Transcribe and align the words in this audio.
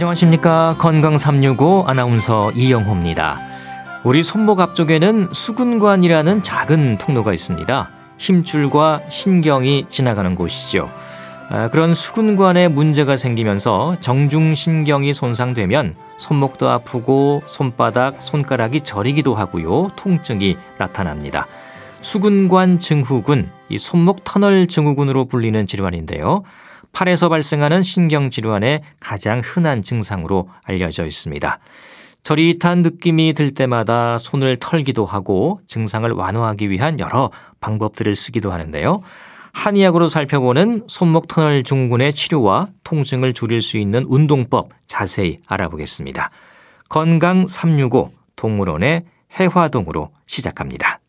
안녕하십니까 0.00 0.76
건강 0.78 1.18
365 1.18 1.84
아나운서 1.86 2.50
이영호입니다. 2.52 3.38
우리 4.02 4.22
손목 4.22 4.60
앞쪽에는 4.60 5.28
수근관이라는 5.30 6.42
작은 6.42 6.96
통로가 6.96 7.34
있습니다. 7.34 7.90
힘줄과 8.16 9.02
신경이 9.10 9.84
지나가는 9.90 10.34
곳이죠. 10.34 10.88
아, 11.50 11.68
그런 11.68 11.92
수근관에 11.92 12.68
문제가 12.68 13.18
생기면서 13.18 13.94
정중신경이 14.00 15.12
손상되면 15.12 15.94
손목도 16.16 16.70
아프고 16.70 17.42
손바닥, 17.44 18.22
손가락이 18.22 18.80
저리기도 18.80 19.34
하고요. 19.34 19.90
통증이 19.96 20.56
나타납니다. 20.78 21.46
수근관 22.00 22.78
증후군, 22.78 23.50
이 23.68 23.76
손목 23.76 24.24
터널 24.24 24.66
증후군으로 24.66 25.26
불리는 25.26 25.66
질환인데요. 25.66 26.42
팔에서 26.92 27.28
발생하는 27.28 27.82
신경질환의 27.82 28.82
가장 29.00 29.40
흔한 29.44 29.82
증상으로 29.82 30.48
알려져 30.64 31.06
있습니다. 31.06 31.58
저릿한 32.22 32.82
느낌이 32.82 33.32
들 33.32 33.52
때마다 33.52 34.18
손을 34.18 34.56
털기도 34.58 35.06
하고 35.06 35.60
증상을 35.66 36.10
완화하기 36.10 36.70
위한 36.70 37.00
여러 37.00 37.30
방법들을 37.60 38.14
쓰기도 38.14 38.52
하는데요. 38.52 39.02
한의학으로 39.52 40.08
살펴보는 40.08 40.84
손목 40.86 41.28
터널 41.28 41.64
증후군의 41.64 42.12
치료와 42.12 42.68
통증을 42.84 43.32
줄일 43.32 43.62
수 43.62 43.78
있는 43.78 44.04
운동법 44.06 44.70
자세히 44.86 45.38
알아보겠습니다. 45.48 46.30
건강 46.88 47.46
365 47.46 48.10
동물원의 48.36 49.04
해화동으로 49.38 50.10
시작합니다. 50.26 51.00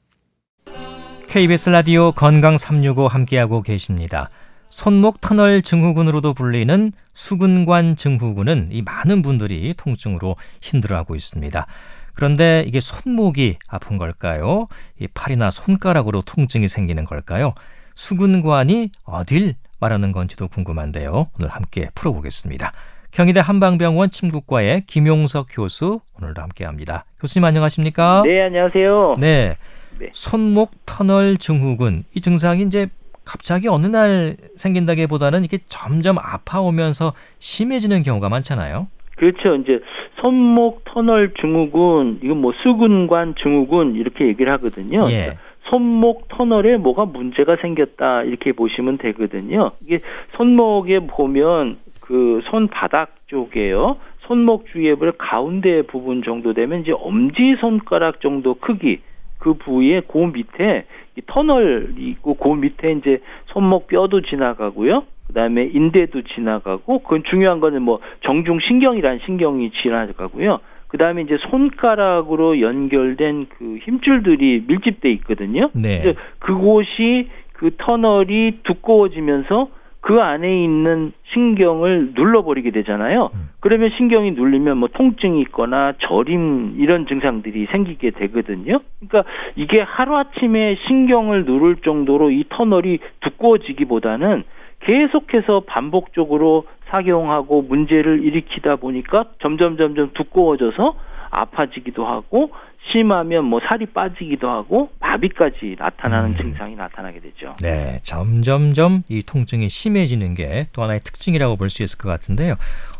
KBS 1.27 1.69
라디오 1.69 2.11
건강 2.11 2.57
365 2.57 3.07
함께하고 3.07 3.61
계십니다. 3.61 4.29
손목 4.71 5.19
터널 5.21 5.61
증후군으로도 5.61 6.33
불리는 6.33 6.93
수근관 7.13 7.97
증후군은 7.97 8.69
이 8.71 8.81
많은 8.81 9.21
분들이 9.21 9.73
통증으로 9.75 10.37
힘들어하고 10.61 11.15
있습니다. 11.15 11.67
그런데 12.15 12.63
이게 12.65 12.79
손목이 12.79 13.57
아픈 13.67 13.97
걸까요? 13.97 14.67
이 14.99 15.07
팔이나 15.07 15.51
손가락으로 15.51 16.21
통증이 16.21 16.67
생기는 16.67 17.03
걸까요? 17.03 17.53
수근관이 17.95 18.89
어딜 19.03 19.55
말하는 19.79 20.13
건지도 20.13 20.47
궁금한데요. 20.47 21.27
오늘 21.37 21.49
함께 21.49 21.89
풀어보겠습니다. 21.93 22.71
경희대 23.11 23.41
한방병원 23.41 24.09
침구과의 24.09 24.85
김용석 24.87 25.47
교수 25.51 25.99
오늘도 26.19 26.41
함께합니다. 26.41 27.03
교수님 27.19 27.43
안녕하십니까? 27.43 28.23
네 28.25 28.41
안녕하세요. 28.43 29.15
네. 29.19 29.57
네. 29.99 30.09
손목 30.13 30.71
터널 30.85 31.37
증후군 31.37 32.05
이 32.13 32.21
증상이 32.21 32.63
이제 32.63 32.87
갑자기 33.25 33.67
어느 33.67 33.85
날 33.85 34.35
생긴다기보다는 34.55 35.43
이게 35.43 35.59
점점 35.67 36.17
아파오면서 36.17 37.13
심해지는 37.39 38.03
경우가 38.03 38.29
많잖아요. 38.29 38.87
그렇죠. 39.15 39.55
이제 39.55 39.79
손목 40.19 40.83
터널 40.85 41.33
증후군, 41.39 42.19
이건 42.23 42.41
뭐 42.41 42.53
수근관 42.63 43.35
증후군 43.41 43.95
이렇게 43.95 44.27
얘기를 44.27 44.51
하거든요. 44.53 45.07
예. 45.09 45.21
그러니까 45.21 45.35
손목 45.69 46.27
터널에 46.27 46.77
뭐가 46.77 47.05
문제가 47.05 47.55
생겼다 47.55 48.23
이렇게 48.23 48.51
보시면 48.51 48.97
되거든요. 48.97 49.71
이게 49.81 49.99
손목에 50.35 50.99
보면 50.99 51.77
그 52.01 52.41
손바닥 52.49 53.15
쪽에요. 53.27 53.97
손목 54.21 54.65
주위에 54.67 54.95
가운데 55.17 55.81
부분 55.83 56.23
정도 56.23 56.53
되면 56.53 56.81
이제 56.81 56.91
엄지 56.91 57.55
손가락 57.59 58.21
정도 58.21 58.55
크기 58.55 58.99
그 59.37 59.53
부위에 59.53 60.01
그 60.07 60.17
밑에 60.17 60.85
이 61.17 61.21
터널이 61.25 61.95
있고 61.97 62.35
그 62.35 62.49
밑에 62.49 62.91
이제 62.93 63.21
손목 63.47 63.87
뼈도 63.87 64.21
지나가고요. 64.21 65.03
그다음에 65.27 65.69
인대도 65.73 66.23
지나가고 66.23 66.99
그건 66.99 67.23
중요한 67.29 67.59
거는 67.59 67.81
뭐 67.81 67.99
정중 68.21 68.59
신경이란 68.67 69.19
신경이 69.25 69.71
지나가고요. 69.81 70.59
그다음에 70.87 71.21
이제 71.21 71.37
손가락으로 71.49 72.59
연결된 72.59 73.47
그 73.49 73.77
힘줄들이 73.83 74.65
밀집돼 74.67 75.09
있거든요. 75.13 75.69
네. 75.73 76.15
그곳이 76.39 77.29
그 77.53 77.71
터널이 77.77 78.59
두꺼워지면서 78.63 79.69
그 80.01 80.19
안에 80.19 80.63
있는 80.63 81.13
신경을 81.31 82.13
눌러버리게 82.15 82.71
되잖아요. 82.71 83.29
음. 83.33 83.49
그러면 83.59 83.91
신경이 83.95 84.31
눌리면 84.31 84.77
뭐 84.77 84.89
통증이 84.91 85.39
있거나 85.41 85.93
저림 85.99 86.75
이런 86.79 87.05
증상들이 87.05 87.67
생기게 87.71 88.09
되거든요. 88.11 88.79
그러니까 88.99 89.31
이게 89.55 89.79
하루아침에 89.79 90.77
신경을 90.87 91.45
누를 91.45 91.77
정도로 91.77 92.31
이 92.31 92.45
터널이 92.49 92.99
두꺼워지기보다는 93.21 94.43
계속해서 94.79 95.61
반복적으로 95.67 96.65
작용하고 96.89 97.61
문제를 97.61 98.23
일으키다 98.23 98.77
보니까 98.77 99.25
점점 99.39 99.77
점점 99.77 100.09
두꺼워져서 100.13 100.95
아파지기도 101.31 102.05
하고 102.05 102.51
심하면 102.91 103.45
뭐 103.45 103.59
살이 103.67 103.85
빠지기도 103.85 104.49
하고 104.49 104.89
마비까지 104.99 105.75
나타나는 105.79 106.31
음. 106.31 106.37
증상이 106.37 106.75
나타나게 106.75 107.19
되죠. 107.19 107.55
네, 107.61 107.99
점점점 108.03 109.03
이 109.09 109.23
통증이 109.23 109.69
심해지는 109.69 110.33
게 110.35 110.67
또 110.73 110.83
하나의 110.83 110.99
특징이라고 111.01 111.55
볼 111.57 111.69
수 111.69 111.83
있을 111.83 111.97
것 111.97 112.09
같은데요. 112.09 112.55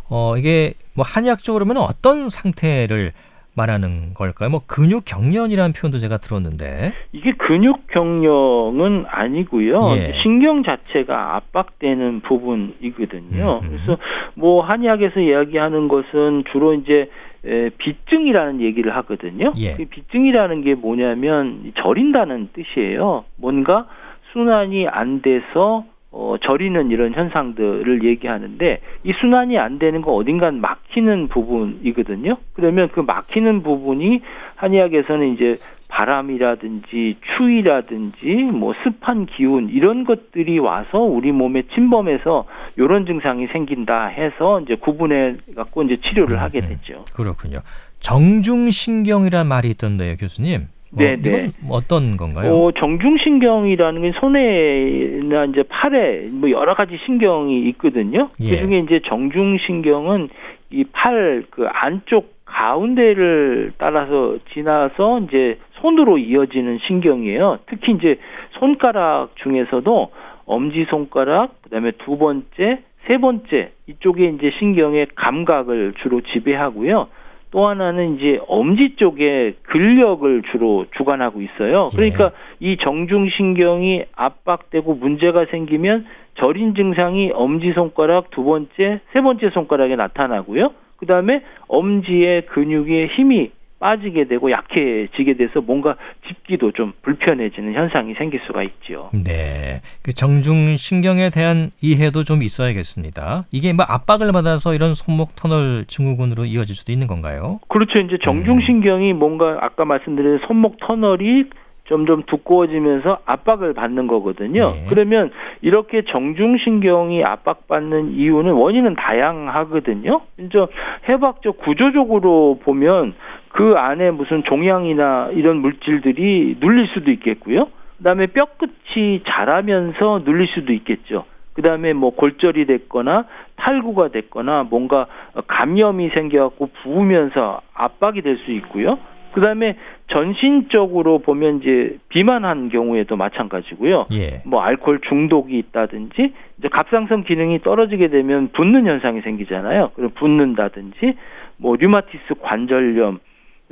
어, 0.09 0.35
이게 0.37 0.73
뭐 0.93 1.03
한의학적으로는 1.05 1.77
어떤 1.77 2.29
상태를 2.29 3.11
말하는 3.53 4.13
걸까요? 4.13 4.49
뭐 4.49 4.61
근육 4.65 5.03
경련이라는 5.03 5.73
표현도 5.73 5.99
제가 5.99 6.17
들었는데 6.17 6.93
이게 7.11 7.31
근육 7.33 7.87
경련은 7.87 9.05
아니고요. 9.09 9.93
예. 9.97 10.13
신경 10.21 10.63
자체가 10.63 11.35
압박되는 11.35 12.21
부분이거든요. 12.21 13.59
음흠. 13.63 13.69
그래서 13.69 13.97
뭐 14.35 14.63
한의학에서 14.63 15.19
이야기하는 15.19 15.87
것은 15.89 16.45
주로 16.51 16.73
이제 16.75 17.09
에, 17.45 17.69
비증이라는 17.69 18.61
얘기를 18.61 18.95
하거든요. 18.97 19.53
예. 19.57 19.73
그 19.73 19.85
비증이라는 19.85 20.61
게 20.61 20.75
뭐냐면 20.75 21.73
저린다는 21.77 22.49
뜻이에요. 22.53 23.25
뭔가 23.37 23.87
순환이 24.31 24.87
안 24.87 25.21
돼서 25.21 25.85
어, 26.13 26.35
저리는 26.41 26.91
이런 26.91 27.13
현상들을 27.13 28.03
얘기하는데 28.03 28.81
이 29.03 29.13
순환이 29.21 29.57
안 29.57 29.79
되는 29.79 30.01
거 30.01 30.13
어딘가 30.13 30.51
막히는 30.51 31.29
부분이거든요. 31.29 32.35
그러면 32.53 32.89
그 32.89 32.99
막히는 32.99 33.63
부분이 33.63 34.21
한의학에서는 34.55 35.33
이제 35.33 35.55
바람이라든지 35.91 37.17
추위라든지 37.37 38.49
뭐 38.51 38.73
습한 38.83 39.25
기운 39.25 39.69
이런 39.69 40.03
것들이 40.05 40.57
와서 40.59 40.99
우리 40.99 41.31
몸에 41.31 41.63
침범해서 41.73 42.45
이런 42.77 43.05
증상이 43.05 43.47
생긴다 43.47 44.07
해서 44.07 44.61
이제 44.61 44.75
구분해 44.75 45.35
갖고 45.55 45.83
이제 45.83 45.97
치료를 45.97 46.37
음, 46.37 46.39
하게 46.39 46.59
음. 46.59 46.69
됐죠. 46.69 47.05
그렇군요. 47.13 47.59
정중신경이란 47.99 49.47
말이 49.47 49.69
있던데요, 49.69 50.15
교수님. 50.17 50.67
뭐 50.93 51.05
네, 51.05 51.15
네. 51.21 51.47
어떤 51.69 52.17
건가요? 52.17 52.51
어, 52.53 52.71
정중신경이라는 52.73 54.01
게 54.01 54.11
손에나 54.19 55.45
이제 55.45 55.63
팔에 55.69 56.27
뭐 56.31 56.49
여러 56.51 56.73
가지 56.73 56.97
신경이 57.05 57.69
있거든요. 57.69 58.29
예. 58.41 58.49
그 58.49 58.57
중에 58.57 58.79
이제 58.79 58.99
정중신경은 59.07 60.29
이 60.73 60.83
팔 60.91 61.43
그 61.49 61.67
안쪽 61.67 62.33
가운데를 62.51 63.73
따라서 63.77 64.37
지나서 64.53 65.19
이제 65.21 65.57
손으로 65.81 66.17
이어지는 66.17 66.79
신경이에요. 66.87 67.59
특히 67.65 67.93
이제 67.93 68.17
손가락 68.59 69.29
중에서도 69.37 70.11
엄지 70.45 70.85
손가락, 70.89 71.61
그다음에 71.63 71.91
두 71.91 72.17
번째, 72.17 72.83
세 73.07 73.17
번째 73.17 73.71
이쪽에 73.87 74.25
이제 74.25 74.51
신경의 74.59 75.07
감각을 75.15 75.93
주로 76.01 76.21
지배하고요. 76.21 77.07
또 77.51 77.67
하나는 77.67 78.17
이제 78.17 78.39
엄지 78.47 78.95
쪽에 78.95 79.55
근력을 79.63 80.41
주로 80.51 80.85
주관하고 80.95 81.41
있어요. 81.41 81.89
예. 81.91 81.95
그러니까 81.95 82.31
예. 82.61 82.71
이 82.71 82.77
정중신경이 82.77 84.05
압박되고 84.15 84.95
문제가 84.95 85.45
생기면 85.51 86.05
절인 86.35 86.75
증상이 86.75 87.31
엄지 87.33 87.73
손가락 87.73 88.31
두 88.31 88.43
번째, 88.43 89.01
세 89.13 89.21
번째 89.21 89.49
손가락에 89.49 89.95
나타나고요. 89.97 90.71
그 91.01 91.07
다음에 91.07 91.41
엄지의 91.67 92.45
근육에 92.45 93.07
힘이 93.07 93.51
빠지게 93.79 94.25
되고 94.25 94.51
약해지게 94.51 95.33
돼서 95.33 95.59
뭔가 95.59 95.95
짚기도 96.27 96.71
좀 96.71 96.93
불편해지는 97.01 97.73
현상이 97.73 98.13
생길 98.13 98.39
수가 98.45 98.61
있죠. 98.61 99.09
네. 99.11 99.81
그 100.03 100.13
정중 100.13 100.77
신경에 100.77 101.31
대한 101.31 101.71
이해도 101.81 102.23
좀 102.23 102.43
있어야겠습니다. 102.43 103.45
이게 103.51 103.73
뭐 103.73 103.83
압박을 103.89 104.31
받아서 104.31 104.75
이런 104.75 104.93
손목 104.93 105.35
터널 105.35 105.85
증후군으로 105.87 106.45
이어질 106.45 106.75
수도 106.75 106.91
있는 106.91 107.07
건가요? 107.07 107.59
그렇죠. 107.67 107.97
이제 107.97 108.19
정중 108.23 108.61
신경이 108.61 109.13
뭔가 109.13 109.57
아까 109.61 109.83
말씀드린 109.83 110.39
손목 110.45 110.77
터널이 110.79 111.45
점점 111.87 112.23
두꺼워지면서 112.23 113.19
압박을 113.25 113.73
받는 113.73 114.07
거거든요. 114.07 114.71
네. 114.71 114.85
그러면 114.89 115.31
이렇게 115.61 116.03
정중신경이 116.03 117.23
압박받는 117.23 118.11
이유는 118.11 118.53
원인은 118.53 118.95
다양하거든요. 118.95 120.21
이제 120.37 120.65
해박적 121.09 121.57
구조적으로 121.59 122.59
보면 122.63 123.13
그 123.49 123.73
안에 123.75 124.11
무슨 124.11 124.43
종양이나 124.43 125.29
이런 125.33 125.57
물질들이 125.57 126.57
눌릴 126.59 126.87
수도 126.93 127.11
있겠고요. 127.11 127.67
그다음에 127.97 128.27
뼈끝이 128.27 129.23
자라면서 129.29 130.21
눌릴 130.23 130.47
수도 130.47 130.73
있겠죠. 130.73 131.25
그다음에 131.53 131.91
뭐 131.93 132.11
골절이 132.11 132.65
됐거나 132.65 133.25
탈구가 133.57 134.07
됐거나 134.09 134.63
뭔가 134.63 135.07
감염이 135.47 136.09
생겨갖고 136.15 136.69
부으면서 136.81 137.61
압박이 137.73 138.21
될 138.21 138.37
수 138.37 138.51
있고요. 138.51 138.97
그다음에 139.33 139.77
전신적으로 140.13 141.19
보면 141.19 141.61
이제 141.61 141.97
비만한 142.09 142.69
경우에도 142.69 143.15
마찬가지고요. 143.15 144.07
예. 144.13 144.41
뭐 144.45 144.61
알코올 144.61 144.99
중독이 145.07 145.57
있다든지 145.57 146.33
이제 146.59 146.67
갑상선 146.69 147.23
기능이 147.23 147.59
떨어지게 147.61 148.09
되면 148.09 148.49
붓는 148.51 148.85
현상이 148.85 149.21
생기잖아요. 149.21 149.91
그럼 149.95 150.11
붓는다든지 150.15 151.15
뭐 151.57 151.75
류마티스 151.75 152.35
관절염 152.41 153.19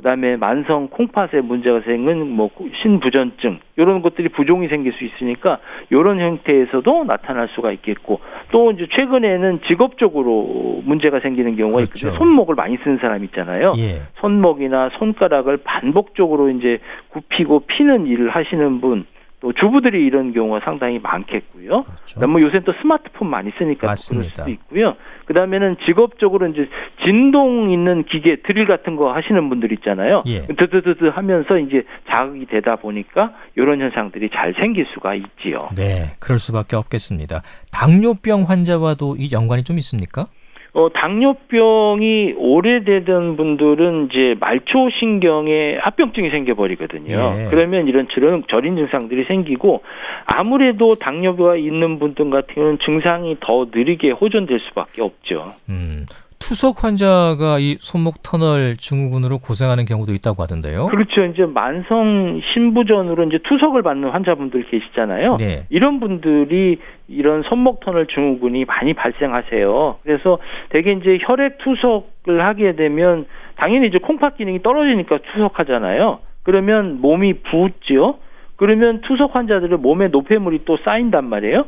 그다음에 0.00 0.36
만성 0.36 0.88
콩팥에 0.88 1.42
문제가 1.42 1.80
생긴 1.82 2.30
뭐 2.30 2.50
신부전증 2.82 3.60
이런 3.76 4.00
것들이 4.02 4.30
부종이 4.30 4.68
생길 4.68 4.92
수 4.94 5.04
있으니까 5.04 5.58
이런 5.90 6.18
형태에서도 6.18 7.04
나타날 7.04 7.48
수가 7.54 7.70
있겠고 7.72 8.20
또 8.50 8.70
이제 8.70 8.86
최근에는 8.96 9.60
직업적으로 9.68 10.82
문제가 10.84 11.20
생기는 11.20 11.54
경우가 11.56 11.76
그렇죠. 11.76 12.08
있거든요. 12.08 12.18
손목을 12.18 12.54
많이 12.54 12.78
쓰는 12.78 12.98
사람 12.98 13.22
있잖아요. 13.24 13.74
예. 13.76 14.00
손목이나 14.20 14.90
손가락을 14.98 15.58
반복적으로 15.58 16.48
이제 16.50 16.78
굽히고 17.10 17.60
피는 17.66 18.06
일을 18.06 18.30
하시는 18.30 18.80
분. 18.80 19.04
또 19.40 19.52
주부들이 19.54 20.04
이런 20.04 20.32
경우가 20.32 20.60
상당히 20.64 20.98
많겠고요. 20.98 21.80
그렇죠. 21.80 22.28
뭐 22.28 22.40
요새 22.42 22.60
또 22.60 22.72
스마트폰 22.80 23.28
많이 23.28 23.50
쓰니까 23.58 23.86
맞습니다. 23.86 24.34
그럴 24.34 24.36
수도 24.36 24.50
있고요. 24.50 24.96
그 25.24 25.34
다음에는 25.34 25.76
직업적으로 25.86 26.46
이제 26.48 26.68
진동 27.04 27.70
있는 27.70 28.04
기계 28.04 28.36
드릴 28.42 28.66
같은 28.66 28.96
거 28.96 29.12
하시는 29.12 29.48
분들 29.48 29.72
있잖아요. 29.74 30.22
예. 30.26 30.42
드드드드 30.46 31.06
하면서 31.06 31.58
이제 31.58 31.84
자극이 32.10 32.46
되다 32.46 32.76
보니까 32.76 33.32
이런 33.56 33.80
현상들이 33.80 34.30
잘 34.34 34.54
생길 34.60 34.86
수가 34.92 35.14
있지요. 35.14 35.70
네, 35.74 36.16
그럴 36.18 36.38
수밖에 36.38 36.76
없겠습니다. 36.76 37.42
당뇨병 37.72 38.42
환자와도 38.42 39.16
이 39.18 39.30
연관이 39.32 39.64
좀 39.64 39.78
있습니까? 39.78 40.26
어, 40.72 40.88
당뇨병이 40.88 42.34
오래되던 42.36 43.36
분들은 43.36 44.08
이제 44.10 44.36
말초신경에 44.38 45.78
합병증이 45.80 46.30
생겨버리거든요. 46.30 47.34
예. 47.38 47.48
그러면 47.50 47.88
이런 47.88 48.06
저런 48.12 48.44
절인 48.48 48.76
증상들이 48.76 49.24
생기고 49.24 49.82
아무래도 50.26 50.94
당뇨가 50.94 51.56
있는 51.56 51.98
분들 51.98 52.30
같은 52.30 52.54
경우는 52.54 52.78
증상이 52.84 53.36
더 53.40 53.66
느리게 53.72 54.12
호전될 54.12 54.60
수밖에 54.68 55.02
없죠. 55.02 55.54
음, 55.68 56.06
투석 56.40 56.82
환자가 56.82 57.58
이 57.60 57.76
손목 57.80 58.22
터널 58.24 58.76
증후군으로 58.76 59.38
고생하는 59.38 59.84
경우도 59.84 60.12
있다고 60.14 60.42
하던데요. 60.42 60.86
그렇죠. 60.86 61.24
이제 61.26 61.44
만성 61.46 62.40
신부전으로 62.52 63.24
이제 63.24 63.38
투석을 63.48 63.82
받는 63.82 64.08
환자분들 64.08 64.64
계시잖아요. 64.68 65.36
네. 65.36 65.66
이런 65.70 66.00
분들이 66.00 66.78
이런 67.06 67.42
손목 67.48 67.80
터널 67.80 68.06
증후군이 68.06 68.64
많이 68.64 68.94
발생하세요. 68.94 69.98
그래서 70.02 70.38
대개 70.70 70.92
이제 70.92 71.18
혈액 71.20 71.58
투석을 71.58 72.44
하게 72.44 72.74
되면 72.74 73.26
당연히 73.56 73.86
이제 73.86 73.98
콩팥 73.98 74.38
기능이 74.38 74.62
떨어지니까 74.62 75.18
투석하잖아요. 75.32 76.18
그러면 76.42 77.00
몸이 77.00 77.34
부었죠. 77.42 78.18
그러면 78.60 79.00
투석 79.00 79.34
환자들의 79.34 79.78
몸에 79.78 80.08
노폐물이 80.08 80.66
또 80.66 80.76
쌓인단 80.84 81.24
말이에요. 81.24 81.64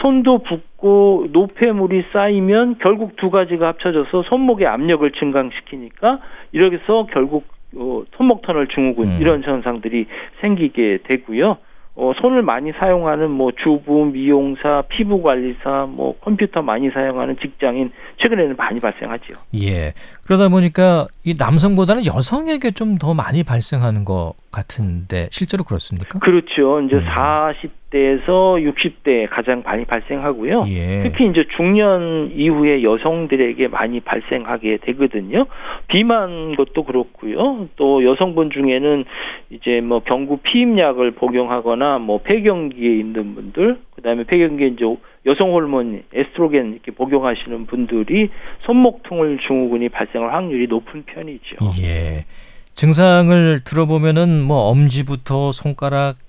손도 0.00 0.44
붓고 0.44 1.26
노폐물이 1.32 2.04
쌓이면 2.12 2.76
결국 2.78 3.16
두 3.16 3.30
가지가 3.30 3.66
합쳐져서 3.66 4.22
손목의 4.28 4.68
압력을 4.68 5.10
증강시키니까 5.10 6.20
이렇게 6.52 6.76
해서 6.76 7.08
결국 7.12 7.48
어, 7.74 8.04
손목 8.16 8.42
터널 8.42 8.68
증후군 8.68 9.08
음. 9.08 9.18
이런 9.20 9.42
현상들이 9.42 10.06
생기게 10.40 10.98
되고요. 11.02 11.56
어, 11.98 12.12
손을 12.20 12.42
많이 12.42 12.72
사용하는 12.78 13.30
뭐 13.30 13.50
주부, 13.52 14.04
미용사, 14.04 14.82
피부 14.88 15.22
관리사, 15.22 15.86
뭐 15.88 16.14
컴퓨터 16.20 16.60
많이 16.60 16.90
사용하는 16.90 17.36
직장인 17.40 17.90
최근에는 18.22 18.54
많이 18.56 18.80
발생하죠. 18.80 19.34
예. 19.62 19.94
그러다 20.26 20.48
보니까 20.50 21.06
이 21.24 21.34
남성보다는 21.38 22.06
여성에게 22.06 22.70
좀 22.72 22.96
더 22.98 23.12
많이 23.14 23.42
발생하는 23.42 24.04
것 24.04 24.32
같은데 24.50 25.28
실제로 25.30 25.64
그렇습니까? 25.64 26.18
그렇죠. 26.20 26.80
이제 26.80 26.96
음. 26.96 27.04
40 27.14 27.85
대에서 27.96 28.56
60대 28.58 29.26
가장 29.30 29.62
많이 29.64 29.86
발생하고요. 29.86 30.66
예. 30.68 31.02
특히 31.02 31.26
이제 31.28 31.44
중년 31.56 32.30
이후에 32.34 32.82
여성들에게 32.82 33.68
많이 33.68 34.00
발생하게 34.00 34.78
되거든요. 34.82 35.46
비만 35.88 36.54
것도 36.56 36.84
그렇고요. 36.84 37.68
또 37.76 38.04
여성분 38.04 38.50
중에는 38.50 39.04
이제 39.50 39.80
뭐 39.80 40.00
경구 40.00 40.38
피임약을 40.38 41.12
복용하거나 41.12 41.98
뭐 41.98 42.18
폐경기에 42.18 42.98
있는 42.98 43.34
분들, 43.34 43.78
그다음에 43.94 44.24
폐경기에 44.24 44.68
이제 44.68 44.84
여성 45.24 45.52
호르몬 45.52 46.02
에스트로겐 46.12 46.72
이렇게 46.72 46.92
복용하시는 46.92 47.66
분들이 47.66 48.28
손목통을 48.66 49.38
증후군이 49.46 49.88
발생할 49.88 50.34
확률이 50.34 50.66
높은 50.66 51.04
편이죠. 51.06 51.56
예. 51.82 52.26
증상을 52.74 53.64
들어보면은 53.64 54.42
뭐 54.42 54.68
엄지부터 54.68 55.50
손가락 55.50 56.25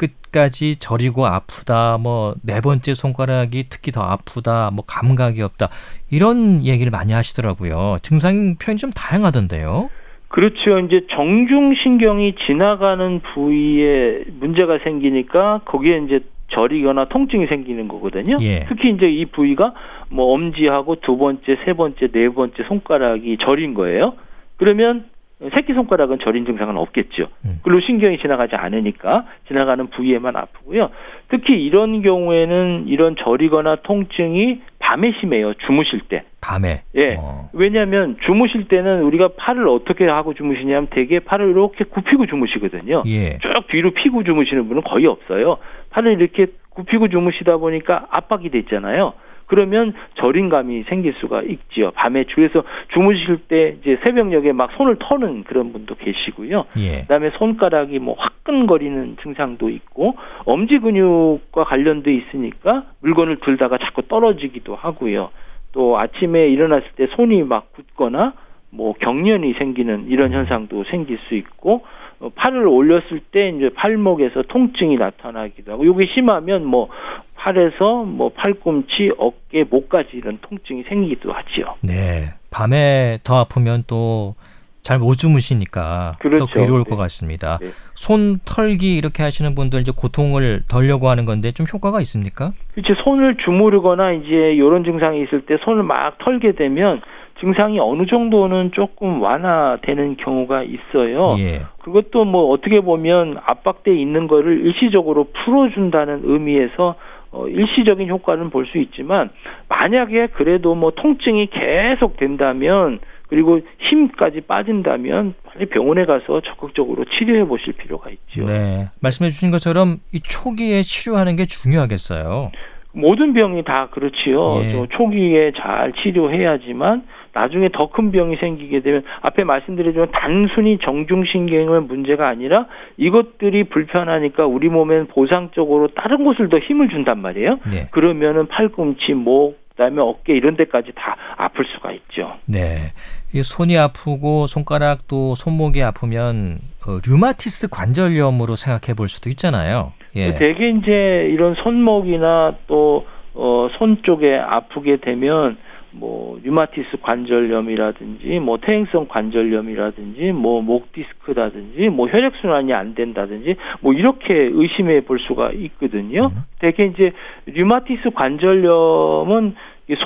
끝까지 0.00 0.76
저리고 0.76 1.26
아프다, 1.26 1.98
뭐 1.98 2.34
네 2.42 2.60
번째 2.60 2.94
손가락이 2.94 3.66
특히 3.68 3.92
더 3.92 4.02
아프다, 4.02 4.70
뭐 4.72 4.84
감각이 4.86 5.42
없다 5.42 5.68
이런 6.10 6.64
얘기를 6.64 6.90
많이 6.90 7.12
하시더라고요. 7.12 7.98
증상 8.02 8.56
표현이 8.56 8.78
좀 8.78 8.90
다양하던데요. 8.90 9.90
그렇죠. 10.28 10.78
이제 10.78 11.06
정중신경이 11.10 12.36
지나가는 12.46 13.20
부위에 13.34 14.24
문제가 14.40 14.78
생기니까 14.84 15.62
거기에 15.64 16.02
이제 16.06 16.20
저리거나 16.52 17.06
통증이 17.06 17.46
생기는 17.46 17.88
거거든요. 17.88 18.36
예. 18.40 18.64
특히 18.68 18.90
이제 18.90 19.08
이 19.08 19.24
부위가 19.26 19.74
뭐 20.08 20.32
엄지하고 20.34 20.96
두 20.96 21.16
번째, 21.16 21.56
세 21.64 21.72
번째, 21.72 22.08
네 22.08 22.28
번째 22.28 22.62
손가락이 22.66 23.38
저린 23.40 23.74
거예요. 23.74 24.14
그러면 24.56 25.04
새끼 25.54 25.72
손가락은 25.72 26.18
저린 26.24 26.44
증상은 26.44 26.76
없겠죠. 26.76 27.28
음. 27.46 27.60
그리고 27.62 27.80
신경이 27.80 28.18
지나가지 28.18 28.56
않으니까 28.56 29.24
지나가는 29.48 29.86
부위에만 29.88 30.36
아프고요. 30.36 30.90
특히 31.28 31.64
이런 31.64 32.02
경우에는 32.02 32.84
이런 32.88 33.16
저리거나 33.16 33.76
통증이 33.82 34.60
밤에 34.78 35.12
심해요. 35.20 35.54
주무실 35.66 36.00
때. 36.08 36.24
밤에. 36.42 36.82
예. 36.96 37.16
어. 37.18 37.48
왜냐하면 37.54 38.16
주무실 38.26 38.68
때는 38.68 39.02
우리가 39.02 39.30
팔을 39.38 39.66
어떻게 39.68 40.06
하고 40.06 40.34
주무시냐면 40.34 40.88
대개 40.90 41.20
팔을 41.20 41.50
이렇게 41.50 41.84
굽히고 41.84 42.26
주무시거든요. 42.26 43.04
예. 43.06 43.38
쭉 43.38 43.66
뒤로 43.70 43.92
피고 43.92 44.22
주무시는 44.24 44.68
분은 44.68 44.82
거의 44.82 45.06
없어요. 45.06 45.56
팔을 45.90 46.20
이렇게 46.20 46.46
굽히고 46.70 47.08
주무시다 47.08 47.56
보니까 47.56 48.06
압박이 48.10 48.50
됐잖아요. 48.50 49.14
그러면 49.50 49.94
저림감이 50.14 50.84
생길 50.84 51.12
수가 51.14 51.42
있지요. 51.42 51.90
밤에 51.90 52.22
주에서 52.24 52.62
주무실 52.94 53.38
때 53.48 53.76
이제 53.80 53.98
새벽녘에 54.04 54.52
막 54.52 54.70
손을 54.76 54.96
터는 55.00 55.42
그런 55.42 55.72
분도 55.72 55.96
계시고요. 55.96 56.66
예. 56.78 57.00
그다음에 57.00 57.30
손가락이 57.30 57.98
뭐 57.98 58.14
화끈거리는 58.16 59.16
증상도 59.22 59.68
있고 59.70 60.14
엄지 60.44 60.78
근육과 60.78 61.64
관련돼 61.64 62.14
있으니까 62.14 62.84
물건을 63.00 63.40
들다가 63.40 63.76
자꾸 63.78 64.02
떨어지기도 64.02 64.76
하고요. 64.76 65.30
또 65.72 65.98
아침에 65.98 66.46
일어났을 66.46 66.86
때 66.94 67.08
손이 67.16 67.42
막 67.42 67.72
굳거나 67.72 68.34
뭐 68.70 68.92
경련이 68.92 69.54
생기는 69.58 70.06
이런 70.08 70.30
현상도 70.30 70.84
생길 70.84 71.18
수 71.28 71.34
있고 71.34 71.82
어, 71.82 71.99
팔을 72.34 72.66
올렸을 72.66 73.20
때 73.32 73.48
이제 73.48 73.70
팔목에서 73.74 74.42
통증이 74.42 74.96
나타나기도 74.96 75.72
하고 75.72 75.84
이게 75.84 76.12
심하면 76.12 76.64
뭐 76.64 76.88
팔에서 77.36 78.04
뭐 78.04 78.30
팔꿈치, 78.30 79.10
어깨, 79.16 79.64
목까지 79.64 80.10
이런 80.12 80.38
통증이 80.42 80.84
생기기도 80.88 81.32
하지요. 81.32 81.76
네. 81.82 82.34
밤에 82.50 83.18
더 83.24 83.36
아프면 83.38 83.84
또 83.86 84.34
잘 84.82 84.98
못 84.98 85.16
주무시니까 85.16 86.16
그렇죠. 86.20 86.46
더 86.46 86.52
괴로울 86.52 86.84
네. 86.84 86.90
것 86.90 86.96
같습니다. 86.96 87.58
네. 87.60 87.68
손 87.94 88.40
털기 88.44 88.96
이렇게 88.96 89.22
하시는 89.22 89.54
분들 89.54 89.80
이제 89.80 89.92
고통을 89.94 90.62
덜려고 90.68 91.08
하는 91.08 91.26
건데 91.26 91.52
좀 91.52 91.66
효과가 91.70 92.00
있습니까? 92.00 92.52
그렇죠. 92.74 92.94
손을 93.04 93.36
주무르거나 93.44 94.12
이제 94.12 94.54
이런 94.54 94.84
증상이 94.84 95.22
있을 95.22 95.42
때 95.44 95.58
손을 95.64 95.82
막 95.82 96.16
털게 96.18 96.52
되면 96.52 97.02
증상이 97.40 97.78
어느 97.80 98.06
정도는 98.06 98.72
조금 98.72 99.22
완화되는 99.22 100.16
경우가 100.18 100.62
있어요. 100.64 101.36
예. 101.38 101.62
그것도 101.82 102.24
뭐 102.24 102.50
어떻게 102.50 102.80
보면 102.80 103.38
압박돼 103.44 103.94
있는 103.94 104.26
거를 104.28 104.66
일시적으로 104.66 105.28
풀어준다는 105.44 106.20
의미에서 106.24 106.94
어, 107.32 107.46
일시적인 107.46 108.08
효과는 108.08 108.50
볼 108.50 108.66
수 108.66 108.78
있지만 108.78 109.30
만약에 109.68 110.28
그래도 110.28 110.74
뭐 110.74 110.90
통증이 110.90 111.46
계속 111.50 112.16
된다면 112.16 112.98
그리고 113.28 113.60
힘까지 113.88 114.40
빠진다면 114.42 115.34
빨리 115.44 115.66
병원에 115.66 116.04
가서 116.04 116.40
적극적으로 116.40 117.04
치료해 117.16 117.44
보실 117.44 117.72
필요가 117.74 118.10
있죠. 118.10 118.44
네. 118.44 118.88
말씀해 119.00 119.30
주신 119.30 119.52
것처럼 119.52 119.98
이 120.12 120.18
초기에 120.20 120.82
치료하는 120.82 121.36
게 121.36 121.44
중요하겠어요. 121.46 122.50
모든 122.92 123.32
병이 123.32 123.62
다 123.62 123.88
그렇지요. 123.92 124.60
예. 124.64 124.86
초기에 124.96 125.52
잘 125.62 125.92
치료해야지만 126.02 127.04
나중에 127.32 127.68
더 127.72 127.90
큰 127.90 128.12
병이 128.12 128.36
생기게 128.36 128.80
되면 128.80 129.02
앞에 129.20 129.44
말씀드렸지만 129.44 130.08
단순히 130.12 130.78
정중신경의 130.78 131.82
문제가 131.82 132.28
아니라 132.28 132.66
이것들이 132.96 133.64
불편하니까 133.64 134.46
우리 134.46 134.68
몸엔 134.68 135.08
보상적으로 135.08 135.88
다른 135.88 136.24
곳을 136.24 136.48
더 136.48 136.58
힘을 136.58 136.88
준단 136.88 137.20
말이에요. 137.20 137.58
네. 137.70 137.88
그러면은 137.90 138.46
팔꿈치, 138.46 139.14
목, 139.14 139.58
그다음에 139.70 140.00
어깨 140.02 140.34
이런 140.34 140.56
데까지 140.56 140.92
다 140.94 141.16
아플 141.36 141.64
수가 141.74 141.90
있죠. 141.92 142.34
네. 142.46 142.92
이 143.32 143.42
손이 143.42 143.76
아프고 143.78 144.46
손가락도 144.46 145.34
손목이 145.34 145.82
아프면 145.82 146.58
어, 146.86 146.98
류마티스 147.06 147.68
관절염으로 147.70 148.56
생각해 148.56 148.94
볼 148.94 149.08
수도 149.08 149.30
있잖아요. 149.30 149.92
예. 150.16 150.34
대개 150.34 150.68
이제 150.70 151.28
이런 151.32 151.54
손목이나 151.54 152.56
또 152.66 153.06
어, 153.34 153.68
손 153.78 154.02
쪽에 154.02 154.36
아프게 154.36 154.96
되면 154.98 155.56
뭐 155.92 156.38
류마티스 156.42 156.98
관절염이라든지 157.02 158.38
뭐 158.40 158.58
퇴행성 158.58 159.08
관절염이라든지 159.08 160.32
뭐 160.32 160.60
목 160.70 160.92
디스크라든지 160.92 161.88
뭐 161.88 162.06
혈액 162.08 162.34
순환이 162.40 162.72
안 162.72 162.94
된다든지 162.94 163.56
뭐 163.80 163.92
이렇게 163.92 164.34
의심해 164.52 165.00
볼 165.00 165.18
수가 165.18 165.50
있거든요. 165.52 166.26
음. 166.26 166.42
대개 166.60 166.84
이제 166.86 167.12
류마티스 167.46 168.10
관절염은 168.10 169.54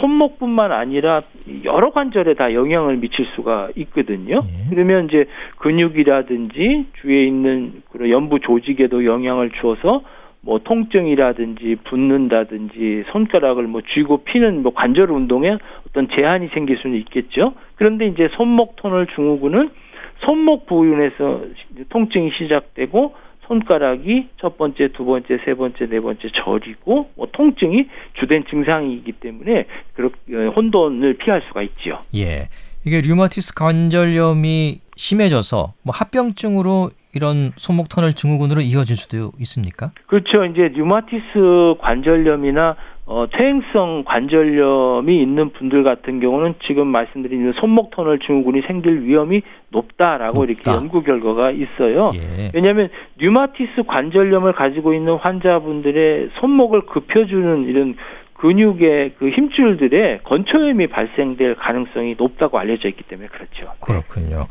손목뿐만 0.01 0.73
아니라 0.73 1.23
여러 1.65 1.91
관절에 1.91 2.35
다 2.35 2.55
영향을 2.55 2.97
미칠 2.97 3.27
수가 3.37 3.69
있거든요. 3.77 4.41
예. 4.43 4.71
그러면 4.71 5.07
이제 5.07 5.27
근육이라든지 5.59 6.87
주위에 7.03 7.25
있는 7.27 7.83
그런 7.91 8.09
연부 8.09 8.41
조직에도 8.41 9.05
영향을 9.05 9.51
주어서 9.61 10.03
뭐 10.45 10.61
통증이라든지 10.63 11.77
붓는다든지 11.85 13.05
손가락을 13.13 13.65
뭐 13.65 13.81
쥐고 13.95 14.25
피는 14.25 14.63
뭐 14.63 14.75
관절 14.75 15.11
운동에 15.11 15.57
어떤 15.89 16.09
제한이 16.17 16.49
생길 16.49 16.79
수는 16.79 16.99
있겠죠. 16.99 17.55
그런데 17.77 18.07
이제 18.07 18.29
손목 18.37 18.77
터널 18.77 19.07
증후군은 19.15 19.71
손목 20.25 20.67
부분에서 20.67 21.45
통증이 21.89 22.31
시작되고 22.39 23.15
손가락이 23.47 24.29
첫 24.41 24.57
번째, 24.57 24.89
두 24.89 25.05
번째, 25.05 25.39
세 25.45 25.55
번째, 25.55 25.87
네 25.87 26.01
번째 26.01 26.29
저리고 26.45 27.11
뭐 27.15 27.29
통증이 27.33 27.89
주된 28.19 28.45
증상이기 28.49 29.13
때문에 29.13 29.67
그렇게 29.95 30.17
어, 30.35 30.51
혼돈을 30.57 31.15
피할 31.15 31.43
수가 31.49 31.63
있지요. 31.63 31.99
예. 32.17 32.49
이게 32.87 33.01
류마티스 33.01 33.55
관절염이 33.55 34.81
심해져서 34.97 35.73
뭐 35.83 35.95
합병증으로 35.95 36.91
이런 37.15 37.53
손목 37.57 37.89
터널 37.89 38.15
증후군으로 38.15 38.61
이어질 38.61 38.97
수도 38.97 39.31
있습니까? 39.41 39.93
그렇죠. 40.07 40.45
이제 40.45 40.69
류마티스 40.69 41.77
관절염이나 41.81 42.77
어, 43.07 43.27
퇴행성 43.31 44.05
관절염이 44.07 45.21
있는 45.21 45.51
분들 45.51 45.85
같은 45.85 46.21
경우는 46.21 46.55
지금 46.67 46.87
말씀드린 46.87 47.53
손목 47.61 47.91
터널 47.91 48.19
증후군이 48.19 48.63
생길 48.67 49.03
위험이 49.03 49.43
높다라고 49.69 50.39
높다. 50.39 50.53
이렇게 50.53 50.71
연구 50.71 51.03
결과가 51.03 51.51
있어요. 51.51 52.13
예. 52.15 52.51
왜냐하면 52.55 52.89
류마티스 53.19 53.83
관절염을 53.87 54.55
가지고 54.55 54.95
있는 54.95 55.17
환자분들의 55.17 56.31
손목을 56.41 56.87
급혀주는 56.87 57.69
이런 57.69 57.95
근육의 58.35 59.15
그 59.19 59.31
힘줄들의 59.31 60.21
건초염이 60.25 60.89
발생될 60.89 61.55
가능성이 61.57 62.15
높다고 62.19 62.59
알려져 62.59 62.89
있기 62.89 63.03
때문에 63.05 63.29
그렇죠. 63.29 63.73
그렇군요. 63.81 64.47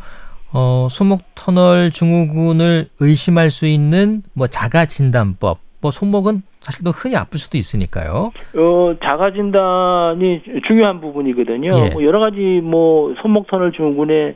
어, 0.53 0.87
손목 0.89 1.19
터널 1.35 1.89
증후군을 1.91 2.85
의심할 2.99 3.49
수 3.49 3.65
있는 3.65 4.21
뭐 4.33 4.47
자가 4.47 4.85
진단법, 4.85 5.57
뭐 5.81 5.91
손목은 5.91 6.43
사실 6.59 6.83
또 6.83 6.91
흔히 6.91 7.15
아플 7.15 7.39
수도 7.39 7.57
있으니까요. 7.57 8.31
어, 8.55 8.95
자가 9.03 9.31
진단이 9.33 10.41
중요한 10.67 11.01
부분이거든요. 11.01 11.71
예. 11.75 11.89
뭐 11.89 12.03
여러 12.03 12.19
가지 12.19 12.61
뭐 12.63 13.13
손목 13.21 13.47
터널 13.47 13.73
증후군의 13.73 14.35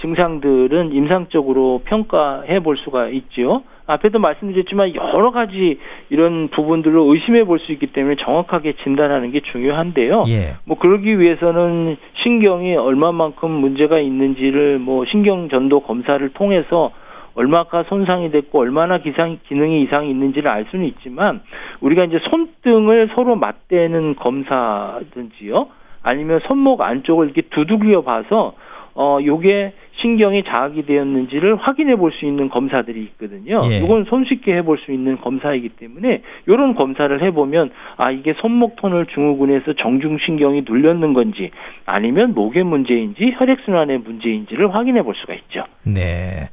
증상들은 0.00 0.92
임상적으로 0.92 1.82
평가해 1.84 2.60
볼 2.60 2.76
수가 2.78 3.08
있죠. 3.08 3.62
앞에도 3.88 4.18
말씀드렸지만 4.18 4.94
여러 4.94 5.30
가지 5.30 5.78
이런 6.10 6.48
부분들을 6.48 6.96
의심해 6.98 7.44
볼 7.44 7.58
수 7.58 7.72
있기 7.72 7.88
때문에 7.88 8.16
정확하게 8.24 8.74
진단하는 8.84 9.32
게 9.32 9.40
중요한데요. 9.40 10.24
예. 10.28 10.54
뭐 10.64 10.78
그러기 10.78 11.18
위해서는 11.18 11.96
신경이 12.22 12.76
얼마만큼 12.76 13.50
문제가 13.50 13.98
있는지를 13.98 14.78
뭐 14.78 15.04
신경 15.06 15.48
전도 15.48 15.80
검사를 15.80 16.26
통해서 16.30 16.92
얼마가 17.34 17.84
손상이 17.84 18.30
됐고 18.30 18.60
얼마나 18.60 18.98
기상 18.98 19.38
기능이 19.48 19.82
이상이 19.82 20.10
있는지를 20.10 20.50
알 20.50 20.66
수는 20.70 20.86
있지만 20.86 21.40
우리가 21.80 22.04
이제 22.04 22.18
손등을 22.30 23.10
서로 23.14 23.36
맞대는 23.36 24.16
검사든지요 24.16 25.68
아니면 26.02 26.40
손목 26.46 26.80
안쪽을 26.82 27.26
이렇게 27.26 27.42
두들겨 27.42 28.02
봐서 28.02 28.54
어 28.94 29.18
요게 29.24 29.72
신경이 30.00 30.44
자극이 30.44 30.86
되었는지를 30.86 31.56
확인해 31.56 31.96
볼 31.96 32.08
수 32.18 32.24
있는 32.24 32.48
검사들이 32.48 33.02
있거든요. 33.02 33.62
예. 33.70 33.78
이건 33.78 34.04
손쉽게 34.04 34.54
해볼 34.56 34.78
수 34.78 34.92
있는 34.92 35.18
검사이기 35.20 35.70
때문에 35.70 36.22
이런 36.46 36.74
검사를 36.74 37.22
해보면 37.22 37.70
아 37.96 38.10
이게 38.10 38.34
손목 38.40 38.76
터널 38.76 39.06
증후군에서 39.06 39.74
정중신경이 39.74 40.64
눌렸는 40.66 41.12
건지 41.12 41.50
아니면 41.86 42.34
목의 42.34 42.64
문제인지 42.64 43.34
혈액순환의 43.38 43.98
문제인지를 43.98 44.74
확인해 44.74 45.02
볼 45.02 45.14
수가 45.16 45.34
있죠. 45.34 45.64
네. 45.84 46.48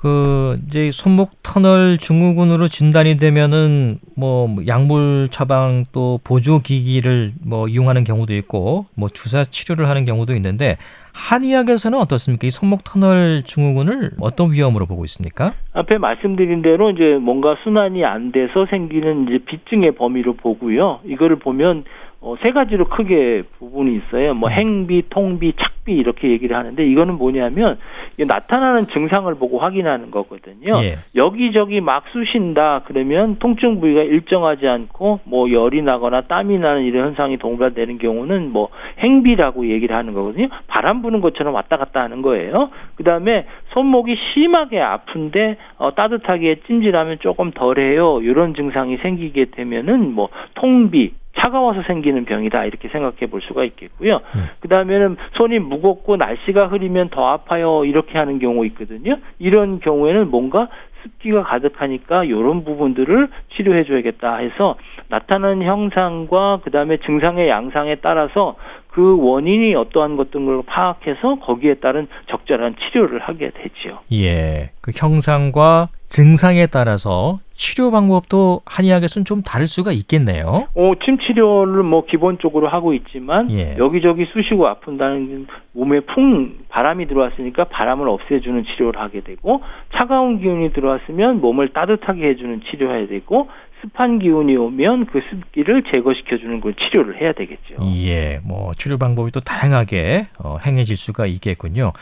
그 0.00 0.56
이제 0.66 0.90
손목 0.90 1.42
터널 1.42 1.98
증후군으로 1.98 2.68
진단이 2.68 3.18
되면은 3.18 3.98
뭐 4.16 4.48
약물 4.66 5.28
처방 5.30 5.84
또 5.92 6.18
보조 6.24 6.60
기기를 6.60 7.32
뭐 7.44 7.68
이용하는 7.68 8.04
경우도 8.04 8.34
있고 8.36 8.86
뭐 8.94 9.10
주사 9.10 9.44
치료를 9.44 9.90
하는 9.90 10.06
경우도 10.06 10.34
있는데 10.36 10.78
한의학에서는 11.12 11.98
어떻습니까? 11.98 12.46
이 12.46 12.50
손목 12.50 12.84
터널 12.84 13.42
증후군을 13.44 14.12
어떤 14.20 14.52
위험으로 14.52 14.86
보고 14.86 15.04
있습니까? 15.04 15.54
앞에 15.72 15.98
말씀드린 15.98 16.62
대로 16.62 16.90
이제 16.90 17.18
뭔가 17.20 17.56
순환이 17.62 18.04
안 18.04 18.32
돼서 18.32 18.66
생기는 18.70 19.28
이제 19.28 19.38
비증의 19.44 19.92
범위로 19.92 20.34
보고요. 20.34 21.00
이거를 21.04 21.36
보면 21.36 21.84
어, 22.22 22.34
세 22.42 22.50
가지로 22.52 22.84
크게 22.84 23.44
부분이 23.58 23.96
있어요. 23.96 24.34
뭐 24.34 24.50
음. 24.50 24.52
행비, 24.52 25.04
통비, 25.08 25.54
착비 25.54 25.92
이렇게 25.92 26.28
얘기를 26.28 26.54
하는데 26.54 26.84
이거는 26.84 27.14
뭐냐면 27.14 27.78
나타나는 28.18 28.88
증상을 28.88 29.34
보고 29.36 29.58
확인하는 29.58 30.10
거거든요. 30.10 30.74
예. 30.82 30.98
여기저기 31.16 31.80
막 31.80 32.04
쑤신다 32.12 32.82
그러면 32.84 33.36
통증 33.38 33.80
부위가 33.80 34.02
일정하지 34.02 34.68
않고 34.68 35.20
뭐 35.24 35.50
열이 35.50 35.80
나거나 35.80 36.22
땀이 36.22 36.58
나는 36.58 36.82
이런 36.82 37.06
현상이 37.06 37.38
동반되는 37.38 37.96
경우는 37.96 38.52
뭐 38.52 38.68
행비라고 38.98 39.68
얘기를 39.68 39.96
하는 39.96 40.12
거거든요. 40.12 40.48
바람 40.66 41.00
부는 41.00 41.22
것처럼 41.22 41.54
왔다 41.54 41.78
갔다 41.78 42.00
하는 42.00 42.20
거예요. 42.20 42.68
그다음에 42.96 43.46
손목이 43.72 44.16
심하게 44.34 44.80
아픈데 44.80 45.56
어, 45.78 45.94
따뜻하게 45.94 46.60
찜질하면 46.66 47.18
조금 47.20 47.50
덜해요. 47.50 48.20
이런 48.20 48.54
증상이 48.54 48.98
생기게 48.98 49.46
되면은 49.52 50.12
뭐 50.12 50.28
통비 50.54 51.12
차가워서 51.38 51.82
생기는 51.82 52.24
병이다 52.24 52.64
이렇게 52.64 52.88
생각해 52.88 53.26
볼 53.30 53.40
수가 53.42 53.64
있겠고요. 53.64 54.18
네. 54.18 54.42
그 54.60 54.68
다음에는 54.68 55.16
손이 55.36 55.58
무겁고 55.60 56.16
날씨가 56.16 56.66
흐리면 56.66 57.10
더 57.10 57.28
아파요 57.28 57.84
이렇게 57.84 58.18
하는 58.18 58.38
경우 58.38 58.66
있거든요. 58.66 59.16
이런 59.38 59.80
경우에는 59.80 60.30
뭔가 60.30 60.68
습기가 61.02 61.44
가득하니까 61.44 62.24
이런 62.24 62.64
부분들을 62.64 63.28
치료해 63.56 63.84
줘야겠다 63.84 64.36
해서 64.36 64.76
나타나는 65.08 65.66
형상과 65.66 66.60
그 66.62 66.70
다음에 66.70 66.98
증상의 66.98 67.48
양상에 67.48 67.96
따라서 67.96 68.56
그 68.92 69.16
원인이 69.20 69.74
어떠한 69.74 70.16
것들을 70.16 70.62
파악해서 70.66 71.36
거기에 71.40 71.74
따른 71.74 72.08
적절한 72.28 72.74
치료를 72.76 73.20
하게 73.20 73.50
되지요. 73.50 73.98
예. 74.12 74.70
그 74.80 74.90
형상과 74.94 75.88
증상에 76.08 76.66
따라서 76.66 77.38
치료 77.54 77.90
방법도 77.90 78.62
한의학에서는 78.64 79.24
좀 79.26 79.42
다를 79.42 79.66
수가 79.66 79.92
있겠네요. 79.92 80.66
어, 80.74 80.92
침 81.04 81.18
치료를 81.18 81.82
뭐 81.84 82.04
기본적으로 82.04 82.68
하고 82.68 82.94
있지만 82.94 83.50
예. 83.52 83.76
여기저기 83.78 84.26
쑤시고 84.32 84.66
아픈다는 84.66 85.46
몸에 85.72 86.00
풍 86.00 86.56
바람이 86.68 87.06
들어왔으니까 87.06 87.64
바람을 87.64 88.08
없애주는 88.08 88.64
치료를 88.64 89.00
하게 89.00 89.20
되고 89.20 89.62
차가운 89.96 90.40
기운이 90.40 90.72
들어왔으면 90.72 91.40
몸을 91.40 91.68
따뜻하게 91.68 92.30
해주는 92.30 92.62
치료해야 92.70 93.06
되고 93.06 93.48
습한 93.82 94.18
기운이 94.18 94.56
오면 94.56 95.06
그 95.06 95.20
습기를 95.30 95.84
제거시켜 95.92 96.36
주는 96.38 96.60
그 96.60 96.74
치료를 96.76 97.20
해야 97.20 97.32
되겠죠. 97.32 97.76
예, 98.06 98.40
뭐 98.46 98.72
치료 98.74 98.98
방법이 98.98 99.30
또 99.32 99.40
다양하게 99.40 100.26
어, 100.38 100.58
행해질 100.64 100.96
수가 100.96 101.26
있겠군요. 101.26 101.92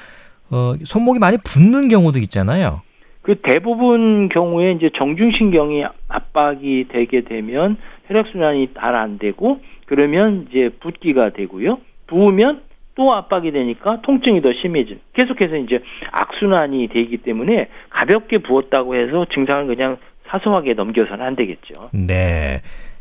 어, 0.50 0.74
손목이 0.82 1.18
많이 1.18 1.36
붓는 1.38 1.88
경우도 1.88 2.18
있잖아요. 2.20 2.82
그 3.22 3.36
대부분 3.42 4.28
경우에 4.30 4.72
이제 4.72 4.90
정중신경이 4.98 5.84
압박이 6.08 6.86
되게 6.88 7.20
되면 7.22 7.76
혈액순환이 8.06 8.70
잘 8.78 8.94
안 8.96 9.18
되고 9.18 9.60
그러면 9.86 10.46
이제 10.50 10.70
붓기가 10.80 11.30
되고요. 11.30 11.78
부으면 12.06 12.62
또 12.94 13.12
압박이 13.14 13.52
되니까 13.52 14.00
통증이 14.02 14.40
더 14.40 14.52
심해진. 14.60 14.98
계속해서 15.12 15.56
이제 15.56 15.80
악순환이 16.10 16.88
되기 16.88 17.18
때문에 17.18 17.68
가볍게 17.90 18.38
부었다고 18.38 18.96
해서 18.96 19.26
증상을 19.32 19.66
그냥 19.66 19.98
사소하게 20.28 20.74
넘겨서는 20.74 21.24
안 21.24 21.36
되겠죠. 21.36 21.90
네. 21.92 22.60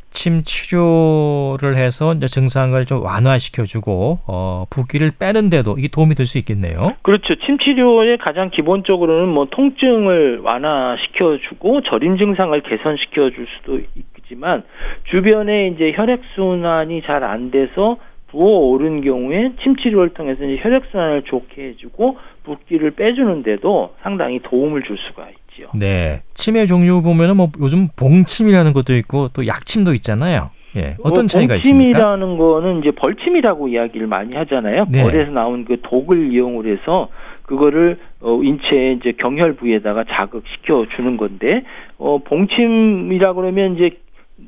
침 0.09 0.41
치료를 0.41 1.75
해서 1.75 2.13
이제 2.13 2.25
증상을 2.27 2.83
좀 2.85 3.03
완화시켜주고 3.03 4.19
어, 4.25 4.65
붓기를 4.69 5.11
빼는데도 5.19 5.75
이게 5.77 5.89
도움이 5.89 6.15
될 6.15 6.25
수 6.25 6.37
있겠네요. 6.39 6.93
그렇죠. 7.03 7.35
침 7.45 7.57
치료의 7.59 8.17
가장 8.17 8.49
기본적으로는 8.49 9.27
뭐 9.31 9.45
통증을 9.51 10.39
완화시켜주고 10.43 11.81
저림 11.83 12.17
증상을 12.17 12.59
개선시켜줄 12.61 13.47
수도 13.57 13.79
있지만 14.17 14.63
주변에 15.11 15.67
이제 15.67 15.93
혈액 15.95 16.21
순환이 16.35 17.01
잘 17.03 17.23
안 17.23 17.51
돼서 17.51 17.97
부어오른 18.31 19.01
경우에 19.01 19.53
침 19.63 19.75
치료를 19.75 20.09
통해서 20.09 20.43
이제 20.43 20.61
혈액 20.61 20.83
순환을 20.91 21.23
좋게 21.23 21.69
해주고 21.69 22.17
붓기를 22.43 22.91
빼주는데도 22.91 23.95
상당히 24.01 24.39
도움을 24.43 24.83
줄 24.83 24.97
수가 24.97 25.27
있지요. 25.29 25.69
네, 25.73 26.21
침의 26.33 26.67
종류 26.67 27.01
보면은 27.01 27.37
뭐 27.37 27.49
요즘 27.59 27.87
봉침이라는 27.95 28.73
것도 28.73 28.95
있고 28.95 29.29
또 29.29 29.47
약침도 29.47 29.93
있잖아요. 29.95 30.51
예, 30.75 30.95
어떤 31.01 31.25
어, 31.25 31.27
차이가 31.27 31.55
있습니까? 31.55 31.99
봉침이라는 31.99 32.37
거는 32.37 32.79
이제 32.79 32.91
벌침이라고 32.91 33.69
이야기를 33.69 34.07
많이 34.07 34.35
하잖아요. 34.35 34.85
네. 34.89 35.01
벌에서 35.01 35.31
나온 35.31 35.65
그 35.65 35.77
독을 35.81 36.31
이용을 36.31 36.67
해서 36.67 37.09
그거를 37.43 37.97
어, 38.21 38.39
인체의 38.43 38.97
이제 38.97 39.13
경혈 39.13 39.53
부위에다가 39.53 40.03
자극시켜 40.03 40.85
주는 40.95 41.17
건데 41.17 41.63
어, 41.97 42.19
봉침이라 42.23 43.33
그러면 43.33 43.75
이제 43.75 43.97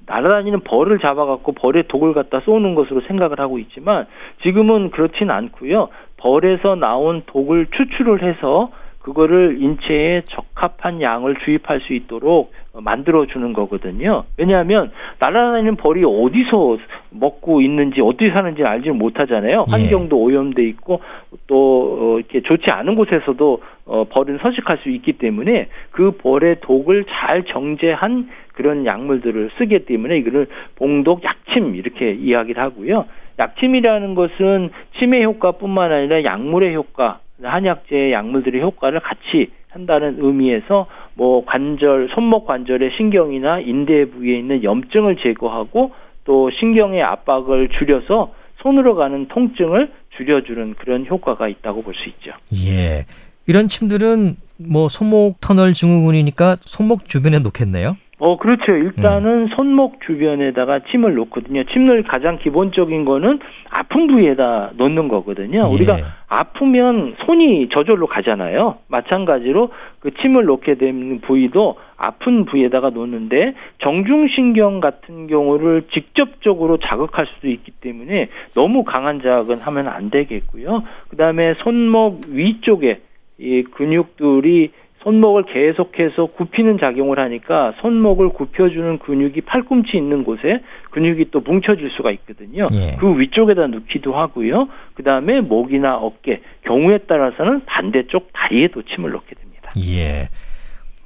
날아다니는 0.05 0.61
벌을 0.61 0.99
잡아갖고 0.99 1.53
벌에 1.53 1.83
독을 1.83 2.13
갖다 2.13 2.41
쏘는 2.41 2.75
것으로 2.75 3.01
생각을 3.01 3.39
하고 3.39 3.57
있지만 3.59 4.05
지금은 4.43 4.91
그렇진 4.91 5.31
않고요. 5.31 5.89
벌에서 6.17 6.75
나온 6.75 7.23
독을 7.25 7.67
추출을 7.75 8.23
해서 8.23 8.71
그거를 9.01 9.61
인체에 9.61 10.21
적합한 10.25 11.01
양을 11.01 11.37
주입할 11.43 11.81
수 11.81 11.93
있도록 11.93 12.51
만들어 12.81 13.25
주는 13.25 13.53
거거든요. 13.53 14.23
왜냐하면 14.37 14.91
날아다니는 15.19 15.75
벌이 15.75 16.03
어디서 16.05 16.77
먹고 17.11 17.61
있는지 17.61 18.01
어떻게 18.01 18.31
사는지 18.31 18.63
알지 18.63 18.91
못하잖아요. 18.91 19.65
예. 19.67 19.71
환경도 19.71 20.17
오염돼 20.17 20.63
있고 20.69 21.01
또 21.47 21.97
어, 21.99 22.19
이렇게 22.19 22.41
좋지 22.41 22.65
않은 22.71 22.95
곳에서도 22.95 23.61
어, 23.85 24.03
벌은 24.05 24.39
서식할 24.43 24.79
수 24.83 24.89
있기 24.89 25.13
때문에 25.13 25.67
그 25.91 26.11
벌의 26.11 26.57
독을 26.61 27.05
잘 27.09 27.43
정제한 27.43 28.29
그런 28.53 28.85
약물들을 28.85 29.51
쓰기 29.57 29.79
때문에 29.85 30.17
이거를 30.17 30.47
봉독 30.75 31.23
약침 31.23 31.75
이렇게 31.75 32.11
이야기를 32.11 32.61
하고요. 32.61 33.05
약침이라는 33.39 34.15
것은 34.15 34.69
치매 34.99 35.23
효과뿐만 35.23 35.91
아니라 35.91 36.23
약물의 36.25 36.75
효과, 36.75 37.19
한약재의 37.43 38.11
약물들의 38.11 38.61
효과를 38.61 38.99
같이 38.99 39.51
한다는 39.69 40.17
의미에서 40.19 40.87
뭐 41.13 41.45
관절, 41.45 42.09
손목 42.13 42.45
관절의 42.47 42.91
신경이나 42.97 43.59
인대 43.59 44.05
부위에 44.05 44.37
있는 44.39 44.63
염증을 44.63 45.17
제거하고 45.17 45.91
또 46.25 46.49
신경의 46.59 47.01
압박을 47.03 47.69
줄여서 47.77 48.33
손으로 48.61 48.95
가는 48.95 49.27
통증을 49.27 49.91
줄여주는 50.15 50.75
그런 50.75 51.05
효과가 51.05 51.47
있다고 51.47 51.81
볼 51.83 51.93
수 51.95 52.09
있죠. 52.09 52.31
예, 52.67 53.05
이런 53.47 53.67
침들은 53.67 54.35
뭐 54.57 54.89
손목 54.89 55.39
터널 55.39 55.73
증후군이니까 55.73 56.57
손목 56.61 57.07
주변에 57.07 57.39
놓겠네요. 57.39 57.95
어, 58.19 58.35
그렇죠. 58.37 58.75
일단은 58.75 59.47
손목 59.55 60.01
주변에다가 60.05 60.81
침을 60.91 61.15
놓거든요. 61.15 61.63
침을 61.71 62.03
가장 62.03 62.37
기본적인 62.37 63.05
거는 63.05 63.39
아픈 63.69 64.07
부위에다 64.07 64.71
놓는 64.75 65.07
거거든요. 65.07 65.65
예. 65.69 65.73
우리가 65.73 65.97
아프면 66.27 67.15
손이 67.25 67.69
저절로 67.73 68.07
가잖아요. 68.07 68.79
마찬가지로 68.89 69.69
그 70.01 70.11
침을 70.21 70.43
놓게 70.45 70.75
되는 70.75 71.21
부위도 71.21 71.77
아픈 71.95 72.43
부위에다가 72.43 72.89
놓는데 72.89 73.53
정중신경 73.79 74.81
같은 74.81 75.27
경우를 75.27 75.83
직접적으로 75.93 76.77
자극할 76.77 77.25
수도 77.25 77.47
있기 77.47 77.71
때문에 77.71 78.27
너무 78.53 78.83
강한 78.83 79.21
자극은 79.21 79.59
하면 79.59 79.87
안 79.87 80.09
되겠고요. 80.09 80.83
그 81.09 81.15
다음에 81.15 81.53
손목 81.63 82.21
위쪽에 82.27 82.99
이 83.37 83.63
근육들이 83.63 84.71
손목을 85.03 85.43
계속해서 85.45 86.27
굽히는 86.27 86.77
작용을 86.79 87.19
하니까 87.19 87.73
손목을 87.81 88.29
굽혀주는 88.29 88.99
근육이 88.99 89.41
팔꿈치 89.41 89.95
있는 89.95 90.23
곳에 90.25 90.61
근육이 90.91 91.31
또 91.31 91.39
뭉쳐질 91.39 91.89
수가 91.95 92.11
있거든요. 92.11 92.67
예. 92.73 92.97
그 92.99 93.17
위쪽에다 93.17 93.67
넣기도 93.67 94.13
하고요. 94.13 94.67
그 94.95 95.03
다음에 95.03 95.39
목이나 95.41 95.95
어깨, 95.95 96.41
경우에 96.65 96.97
따라서는 96.99 97.63
반대쪽 97.65 98.29
다리에도 98.33 98.83
침을 98.83 99.11
넣게 99.11 99.35
됩니다. 99.35 99.71
예. 99.77 100.27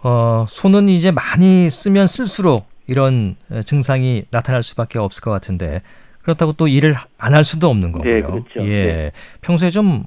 어, 0.01 0.45
손은 0.47 0.89
이제 0.89 1.11
많이 1.11 1.69
쓰면 1.69 2.07
쓸수록 2.07 2.65
이런 2.87 3.35
어, 3.51 3.61
증상이 3.61 4.23
나타날 4.31 4.63
수밖에 4.63 4.97
없을 4.99 5.21
것 5.21 5.29
같은데 5.31 5.81
그렇다고 6.23 6.53
또 6.53 6.67
일을 6.67 6.95
안 7.19 7.33
할 7.33 7.43
수도 7.43 7.67
없는 7.67 7.91
거고요. 7.91 8.13
네, 8.13 8.21
그렇죠. 8.21 8.45
예. 8.61 8.85
네. 8.85 9.11
평소에 9.41 9.69
좀 9.69 10.05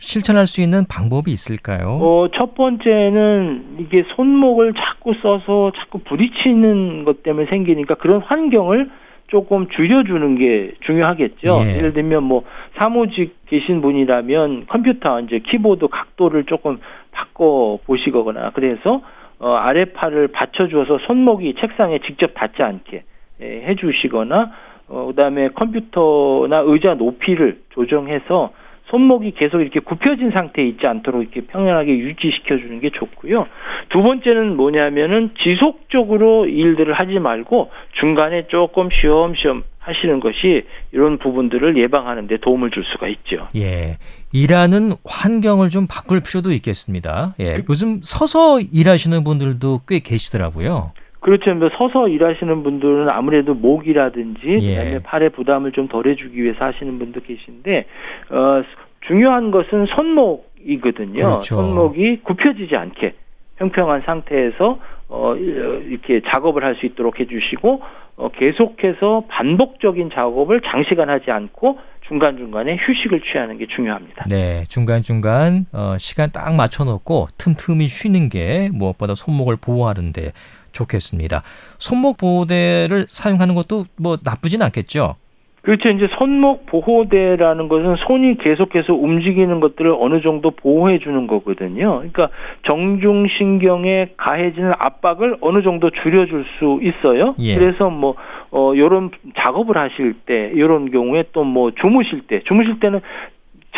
실천할 0.00 0.46
수 0.46 0.60
있는 0.60 0.86
방법이 0.86 1.30
있을까요? 1.30 1.98
어, 2.00 2.28
첫 2.36 2.54
번째는 2.54 3.76
이게 3.78 4.04
손목을 4.16 4.72
자꾸 4.74 5.14
써서 5.22 5.72
자꾸 5.76 5.98
부딪히는 5.98 7.04
것 7.04 7.22
때문에 7.22 7.46
생기니까 7.50 7.94
그런 7.94 8.20
환경을 8.22 8.90
조금 9.28 9.68
줄여주는 9.68 10.38
게 10.38 10.72
중요하겠죠. 10.80 11.60
예. 11.64 11.76
예를 11.76 11.92
들면 11.92 12.24
뭐 12.24 12.42
사무직 12.78 13.36
계신 13.46 13.80
분이라면 13.80 14.66
컴퓨터 14.66 15.20
이제 15.20 15.38
키보드 15.38 15.86
각도를 15.88 16.44
조금 16.44 16.80
바꿔 17.12 17.78
보시거나 17.86 18.50
그래서 18.54 19.02
어, 19.38 19.52
아래 19.52 19.84
팔을 19.84 20.28
받쳐주어서 20.28 20.98
손목이 21.06 21.54
책상에 21.60 22.00
직접 22.00 22.32
닿지 22.34 22.62
않게 22.62 23.04
예, 23.42 23.62
해주시거나 23.68 24.50
어, 24.88 25.06
그다음에 25.06 25.48
컴퓨터나 25.50 26.62
의자 26.66 26.94
높이를 26.94 27.60
조정해서 27.70 28.50
손목이 28.90 29.32
계속 29.36 29.60
이렇게 29.60 29.80
굽혀진 29.80 30.32
상태에 30.32 30.66
있지 30.66 30.86
않도록 30.86 31.22
이렇게 31.22 31.42
평연하게 31.42 31.96
유지시켜 31.96 32.58
주는 32.58 32.80
게 32.80 32.90
좋고요. 32.90 33.46
두 33.90 34.02
번째는 34.02 34.56
뭐냐면은 34.56 35.30
지속적으로 35.42 36.46
일들을 36.46 36.92
하지 36.94 37.18
말고 37.18 37.70
중간에 38.00 38.46
조금 38.48 38.88
쉬엄쉬엄 38.90 39.62
하시는 39.78 40.20
것이 40.20 40.64
이런 40.92 41.18
부분들을 41.18 41.78
예방하는 41.78 42.26
데 42.26 42.36
도움을 42.36 42.70
줄 42.70 42.84
수가 42.84 43.08
있죠. 43.08 43.48
예. 43.56 43.96
일하는 44.32 44.92
환경을 45.04 45.70
좀 45.70 45.86
바꿀 45.88 46.20
필요도 46.20 46.52
있겠습니다. 46.52 47.34
예. 47.40 47.62
요즘 47.68 48.00
서서 48.02 48.60
일하시는 48.60 49.24
분들도 49.24 49.80
꽤 49.88 50.00
계시더라고요. 50.00 50.92
그렇죠. 51.20 51.54
뭐 51.54 51.68
서서 51.76 52.08
일하시는 52.08 52.62
분들은 52.62 53.08
아무래도 53.10 53.54
목이라든지 53.54 54.58
예. 54.62 54.74
그다음에 54.76 54.98
팔에 55.02 55.28
부담을 55.28 55.72
좀 55.72 55.86
덜해주기 55.88 56.42
위해서 56.42 56.64
하시는 56.64 56.98
분도 56.98 57.20
계신데 57.20 57.86
어, 58.30 58.62
중요한 59.06 59.50
것은 59.50 59.86
손목이거든요. 59.96 61.22
그렇죠. 61.24 61.56
손목이 61.56 62.20
굽혀지지 62.22 62.76
않게 62.76 63.14
평평한 63.56 64.02
상태에서 64.06 64.78
어, 65.08 65.34
이렇게 65.36 66.20
작업을 66.32 66.64
할 66.64 66.76
수 66.76 66.86
있도록 66.86 67.20
해주시고 67.20 67.82
어, 68.16 68.28
계속해서 68.30 69.24
반복적인 69.28 70.10
작업을 70.14 70.60
장시간 70.70 71.10
하지 71.10 71.30
않고 71.30 71.78
중간 72.06 72.36
중간에 72.36 72.76
휴식을 72.76 73.20
취하는 73.20 73.56
게 73.58 73.66
중요합니다. 73.66 74.24
네, 74.28 74.64
중간 74.68 75.02
중간 75.02 75.66
어, 75.72 75.96
시간 75.98 76.30
딱 76.32 76.54
맞춰놓고 76.54 77.28
틈틈이 77.38 77.86
쉬는 77.86 78.28
게 78.28 78.68
무엇보다 78.72 79.14
손목을 79.14 79.56
보호하는데 79.60 80.32
좋겠습니다. 80.72 81.42
손목 81.78 82.16
보호대를 82.18 83.06
사용하는 83.08 83.54
것도 83.54 83.84
뭐 83.96 84.16
나쁘진 84.24 84.62
않겠죠? 84.62 85.16
그렇죠. 85.62 85.90
이제 85.90 86.08
손목 86.18 86.64
보호대라는 86.64 87.68
것은 87.68 87.96
손이 88.06 88.38
계속해서 88.38 88.94
움직이는 88.94 89.60
것들을 89.60 89.94
어느 90.00 90.22
정도 90.22 90.50
보호해 90.52 90.98
주는 91.00 91.26
거거든요. 91.26 91.96
그러니까 91.98 92.30
정중신경에 92.66 94.12
가해지는 94.16 94.72
압박을 94.78 95.36
어느 95.42 95.62
정도 95.62 95.90
줄여줄 95.90 96.46
수 96.58 96.80
있어요. 96.82 97.34
예. 97.40 97.56
그래서 97.56 97.90
뭐, 97.90 98.14
어, 98.50 98.72
요런 98.74 99.10
작업을 99.36 99.76
하실 99.76 100.14
때, 100.24 100.52
요런 100.56 100.90
경우에 100.90 101.24
또 101.32 101.44
뭐 101.44 101.70
주무실 101.72 102.22
때, 102.26 102.40
주무실 102.46 102.80
때는 102.80 103.00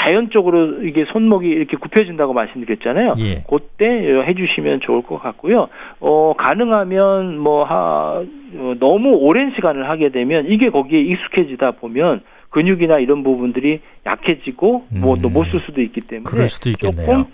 자연적으로 0.04 0.82
이게 0.82 1.04
손목이 1.12 1.46
이렇게 1.46 1.76
굽혀진다고 1.76 2.32
말씀드렸잖아요. 2.32 3.14
예. 3.18 3.44
그때 3.48 3.86
해주시면 3.86 4.80
좋을 4.80 5.02
것 5.02 5.18
같고요. 5.22 5.68
어, 6.00 6.34
가능하면 6.36 7.38
뭐, 7.38 7.64
하, 7.64 8.22
어, 8.56 8.74
너무 8.80 9.10
오랜 9.10 9.52
시간을 9.54 9.88
하게 9.90 10.10
되면 10.10 10.46
이게 10.48 10.70
거기에 10.70 11.00
익숙해지다 11.00 11.72
보면 11.72 12.22
근육이나 12.50 12.98
이런 12.98 13.22
부분들이 13.22 13.80
약해지고 14.04 14.86
뭐또 14.90 15.28
음. 15.28 15.32
못쓸 15.32 15.60
수도 15.64 15.80
있기 15.80 16.02
때문에 16.02 16.24
그럴 16.28 16.48
수도 16.48 16.68
있겠네요. 16.70 17.06
조금 17.06 17.24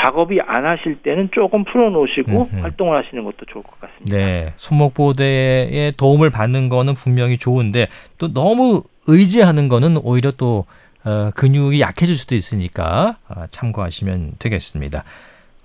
작업이 0.00 0.38
안 0.46 0.64
하실 0.64 0.96
때는 1.02 1.30
조금 1.32 1.64
풀어놓으시고 1.64 2.30
음흠. 2.30 2.60
활동을 2.60 2.96
하시는 2.96 3.24
것도 3.24 3.46
좋을 3.48 3.64
것 3.64 3.80
같습니다. 3.80 4.16
네, 4.16 4.52
손목 4.56 4.94
보호대의 4.94 5.92
도움을 5.98 6.30
받는 6.30 6.68
거는 6.68 6.94
분명히 6.94 7.36
좋은데 7.36 7.88
또 8.18 8.32
너무 8.32 8.82
의지하는 9.08 9.68
거는 9.68 9.96
오히려 10.04 10.30
또 10.30 10.66
어, 11.04 11.30
근육이 11.34 11.80
약해질 11.80 12.16
수도 12.16 12.34
있으니까 12.34 13.16
아, 13.28 13.46
참고하시면 13.50 14.32
되겠습니다. 14.38 15.04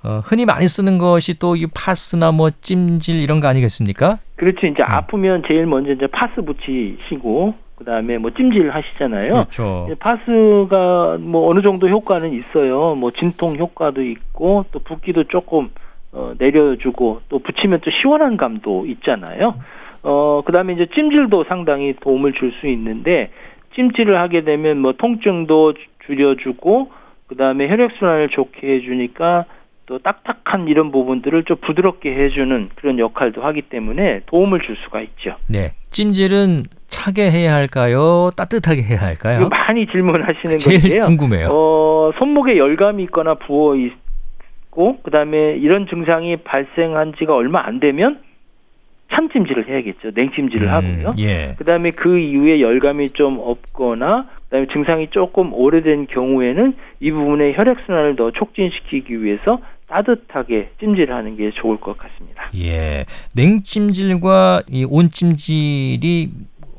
어, 0.04 0.22
흔히 0.24 0.46
많이 0.46 0.67
쓰는 0.67 0.98
것이 0.98 1.39
또 1.39 1.56
이 1.56 1.65
파스나 1.74 2.32
뭐 2.32 2.50
찜질 2.50 3.22
이런 3.22 3.39
거 3.39 3.48
아니겠습니까? 3.48 4.19
그렇죠. 4.36 4.67
이제 4.67 4.84
음. 4.84 4.86
아프면 4.91 5.43
제일 5.50 5.65
먼저 5.65 5.91
이제 5.93 6.08
파스 6.08 6.41
붙이시고 6.41 7.54
그다음에 7.78 8.17
뭐 8.17 8.32
찜질 8.32 8.69
하시잖아요. 8.69 9.30
그렇죠. 9.30 9.88
파스가 10.00 11.17
뭐 11.19 11.50
어느 11.50 11.62
정도 11.62 11.88
효과는 11.89 12.34
있어요. 12.34 12.96
뭐 12.96 13.12
진통 13.12 13.56
효과도 13.58 14.04
있고 14.04 14.65
또 14.72 14.80
붓기도 14.80 15.24
조금 15.26 15.69
어, 16.12 16.34
내려주고 16.38 17.22
또 17.30 17.39
붙이면 17.39 17.82
또 17.84 17.89
시원한 18.02 18.38
감도 18.38 18.86
있잖아요. 18.86 19.56
어 20.04 20.41
그다음에 20.46 20.74
이제 20.74 20.86
찜질도 20.93 21.46
상당히 21.48 21.93
도움을 22.02 22.34
줄 22.34 22.52
수 22.60 22.67
있는데 22.67 23.32
찜질을 23.75 24.19
하게 24.19 24.43
되면 24.43 24.79
뭐 24.79 24.93
통증도 24.93 25.73
줄여주고 26.05 26.91
그다음에 27.27 27.69
혈액 27.69 27.91
순환을 27.97 28.29
좋게 28.29 28.67
해주니까 28.67 29.45
또 29.86 29.99
딱딱한 29.99 30.67
이런 30.67 30.91
부분들을 30.91 31.43
좀 31.43 31.57
부드럽게 31.57 32.13
해주는 32.13 32.69
그런 32.75 32.99
역할도 32.99 33.41
하기 33.41 33.63
때문에 33.63 34.21
도움을 34.27 34.62
줄 34.62 34.77
수가 34.83 35.01
있죠. 35.01 35.36
네, 35.49 35.73
찜질은 35.91 36.63
차게 36.88 37.29
해야 37.29 37.53
할까요? 37.53 38.29
따뜻하게 38.38 38.81
해야 38.81 39.01
할까요? 39.01 39.49
많이 39.49 39.86
질문하시는 39.88 40.57
제일 40.57 40.79
건데요. 40.79 41.01
궁금해요. 41.01 41.49
어, 41.51 42.12
손목에 42.17 42.57
열감이 42.57 43.03
있거나 43.03 43.36
부어 43.36 43.75
있고 43.75 45.01
그다음에 45.01 45.55
이런 45.57 45.88
증상이 45.88 46.38
발생한 46.38 47.13
지가 47.19 47.36
얼마 47.36 47.65
안 47.65 47.79
되면 47.79 48.19
찬찜질을 49.13 49.67
해야겠죠. 49.69 50.12
냉찜질을 50.13 50.67
음, 50.67 50.73
하고요. 50.73 51.12
예. 51.19 51.56
그다음에 51.58 51.91
그 51.91 52.17
이후에 52.17 52.62
열감이 52.62 53.12
좀 53.12 53.39
없거나 53.39 54.28
그다음에 54.45 54.67
증상이 54.71 55.10
조금 55.12 55.54
오래된 55.54 56.08
경우에는 56.08 56.73
이 56.99 57.12
부분의 57.12 57.56
혈액 57.56 57.78
순환을 57.86 58.15
더 58.15 58.32
촉진시키기 58.32 59.23
위해서 59.23 59.60
따뜻하게 59.88 60.69
찜질을 60.80 61.13
하는 61.13 61.38
게 61.38 61.52
좋을 61.52 61.78
것 61.78 61.97
같습니다. 61.97 62.49
예. 62.56 63.06
냉찜질과 63.36 64.63
이 64.69 64.86
온찜질이 64.89 66.30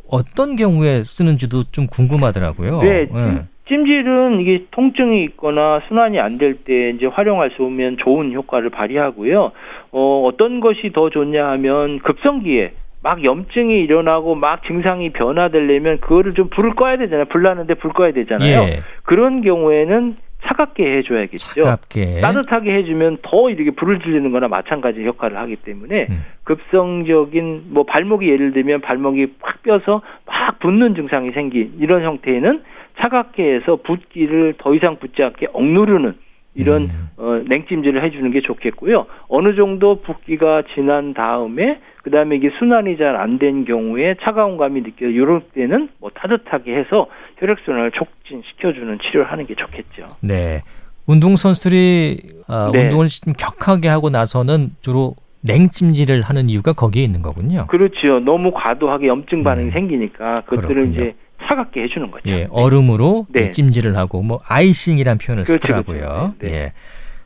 어떤 0.08 0.56
경우에 0.56 1.02
쓰는지도 1.02 1.64
좀 1.70 1.86
궁금하더라고요. 1.86 2.82
네, 2.82 3.06
예. 3.14 3.44
찜질은 3.68 4.40
이게 4.40 4.66
통증이 4.70 5.24
있거나 5.24 5.80
순환이 5.88 6.20
안 6.20 6.36
될 6.38 6.54
때 6.64 6.90
이제 6.90 7.06
활용할 7.06 7.50
수 7.50 7.62
있으면 7.62 7.96
좋은 7.98 8.32
효과를 8.32 8.70
발휘하고요. 8.70 9.52
어, 9.92 10.22
어떤 10.26 10.60
것이 10.60 10.90
더 10.92 11.08
좋냐 11.10 11.46
하면 11.52 11.98
급성기에 12.00 12.72
막 13.02 13.22
염증이 13.24 13.74
일어나고 13.80 14.34
막 14.34 14.62
증상이 14.66 15.10
변화되려면 15.10 16.00
그거를 16.00 16.34
좀 16.34 16.48
불을 16.48 16.74
꺼야 16.74 16.96
되잖아요. 16.96 17.26
불 17.26 17.42
나는데 17.42 17.74
불 17.74 17.92
꺼야 17.92 18.12
되잖아요. 18.12 18.62
예. 18.62 18.80
그런 19.04 19.42
경우에는 19.42 20.16
차갑게 20.46 20.96
해줘야겠죠. 20.98 21.62
차갑게. 21.62 22.20
따뜻하게 22.20 22.74
해주면 22.74 23.18
더 23.22 23.48
이렇게 23.48 23.70
불을 23.70 24.00
질리는 24.00 24.30
거나 24.30 24.48
마찬가지 24.48 25.04
역할을 25.04 25.38
하기 25.38 25.56
때문에 25.56 26.06
음. 26.10 26.24
급성적인 26.44 27.64
뭐 27.70 27.84
발목이 27.84 28.28
예를 28.28 28.52
들면 28.52 28.82
발목이 28.82 29.28
확 29.40 29.62
뼈서 29.62 30.02
막 30.26 30.58
붓는 30.60 30.94
증상이 30.96 31.30
생긴 31.32 31.72
이런 31.78 32.02
형태에는 32.02 32.62
차갑게 33.00 33.54
해서 33.54 33.76
붓기를 33.76 34.54
더 34.58 34.74
이상 34.74 34.96
붙지 34.98 35.22
않게 35.22 35.46
억누르는 35.52 36.14
이런 36.56 36.82
음. 36.82 37.08
어, 37.16 37.40
냉찜질을 37.48 38.04
해주는 38.04 38.30
게 38.30 38.40
좋겠고요. 38.40 39.06
어느 39.28 39.56
정도 39.56 40.00
붓기가 40.02 40.62
지난 40.74 41.12
다음에 41.12 41.80
그 42.04 42.10
다음에 42.10 42.36
이게 42.36 42.50
순환이 42.58 42.96
잘 42.96 43.16
안 43.16 43.38
된 43.38 43.64
경우에 43.64 44.14
차가운 44.22 44.56
감이 44.56 44.82
느껴 44.84 45.06
이럴 45.06 45.40
때는 45.52 45.88
뭐 45.98 46.10
따뜻하게 46.14 46.74
해서 46.74 47.08
혈액 47.38 47.58
순환을 47.64 47.90
촉진시켜주는 47.92 48.98
치료를 49.00 49.30
하는 49.32 49.46
게 49.46 49.54
좋겠죠. 49.56 50.06
네. 50.20 50.60
운동 51.08 51.34
선수들이 51.36 52.18
아, 52.46 52.70
네. 52.72 52.84
운동을 52.84 53.08
좀 53.08 53.32
격하게 53.36 53.88
하고 53.88 54.08
나서는 54.10 54.70
주로 54.80 55.14
냉찜질을 55.42 56.22
하는 56.22 56.48
이유가 56.48 56.72
거기에 56.72 57.02
있는 57.02 57.20
거군요. 57.20 57.66
그렇죠. 57.66 58.20
너무 58.20 58.52
과도하게 58.54 59.08
염증 59.08 59.42
반응이 59.42 59.66
음. 59.68 59.72
생기니까 59.72 60.42
그것들을 60.42 60.74
그렇군요. 60.76 60.92
이제 60.94 61.14
차갑게 61.48 61.82
해주는 61.82 62.10
거죠. 62.10 62.28
예, 62.28 62.46
얼음으로 62.50 63.26
네. 63.28 63.50
찜질을 63.50 63.96
하고 63.96 64.22
뭐 64.22 64.40
아이싱이란 64.48 65.18
표현을 65.18 65.44
그렇죠, 65.44 65.60
쓰더라고요. 65.60 65.98
그렇죠. 65.98 66.34
네, 66.40 66.48
네. 66.48 66.54
예. 66.54 66.72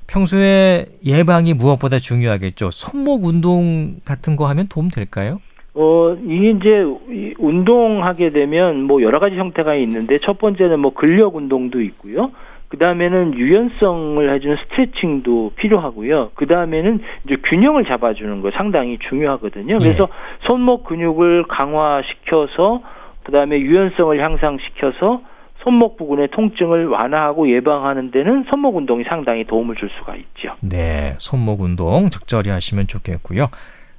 평소에 0.06 0.86
예방이 1.04 1.54
무엇보다 1.54 1.98
중요하겠죠. 1.98 2.70
손목 2.70 3.24
운동 3.24 3.96
같은 4.04 4.36
거 4.36 4.46
하면 4.46 4.66
도움 4.68 4.88
될까요? 4.88 5.40
어, 5.74 6.16
이게 6.26 6.50
이제 6.50 6.84
이 7.10 7.34
운동하게 7.38 8.30
되면 8.30 8.82
뭐 8.82 9.02
여러 9.02 9.20
가지 9.20 9.36
형태가 9.36 9.74
있는데 9.76 10.18
첫 10.24 10.38
번째는 10.38 10.80
뭐 10.80 10.92
근력 10.92 11.36
운동도 11.36 11.80
있고요. 11.82 12.32
그 12.68 12.76
다음에는 12.76 13.34
유연성을 13.34 14.34
해주는 14.34 14.56
스트레칭도 14.64 15.52
필요하고요. 15.56 16.32
그 16.34 16.46
다음에는 16.46 17.00
이제 17.24 17.36
균형을 17.44 17.84
잡아주는 17.84 18.42
거 18.42 18.50
상당히 18.56 18.98
중요하거든요. 19.08 19.78
그래서 19.78 20.08
손목 20.46 20.84
근육을 20.84 21.44
강화시켜서 21.44 22.82
그 23.28 23.32
다음에 23.32 23.60
유연성을 23.60 24.24
향상시켜서 24.24 25.20
손목 25.62 25.98
부근의 25.98 26.28
통증을 26.28 26.86
완화하고 26.86 27.50
예방하는 27.50 28.10
데는 28.10 28.46
손목 28.48 28.76
운동이 28.76 29.04
상당히 29.10 29.44
도움을 29.44 29.76
줄 29.76 29.90
수가 29.98 30.16
있죠. 30.16 30.54
네, 30.62 31.14
손목 31.18 31.60
운동 31.60 32.08
적절히 32.08 32.48
하시면 32.50 32.86
좋겠고요. 32.86 33.48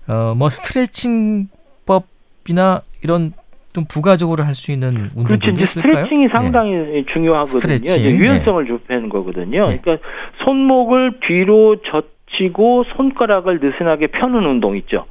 어, 0.07 0.33
뭐 0.35 0.49
스트레칭법이나 0.49 2.81
이런 3.03 3.33
좀 3.71 3.85
부가적으로 3.87 4.43
할 4.43 4.55
수 4.55 4.71
있는 4.71 4.93
그렇죠. 4.95 5.19
운동들도 5.19 5.51
이제 5.51 5.61
있을까요? 5.61 5.93
스트레칭이 5.93 6.27
상당히 6.29 7.03
중요하거든요. 7.13 7.59
스트레칭, 7.59 8.03
유연성을 8.05 8.65
좁히는 8.65 9.09
거거든요. 9.09 9.69
네. 9.69 9.77
그러니까 9.79 10.07
손목을 10.43 11.19
뒤로 11.27 11.75
젖히고 11.83 12.85
손가락을 12.97 13.59
느슨하게 13.61 14.07
펴는 14.07 14.43
운동 14.43 14.75
있죠. 14.77 15.05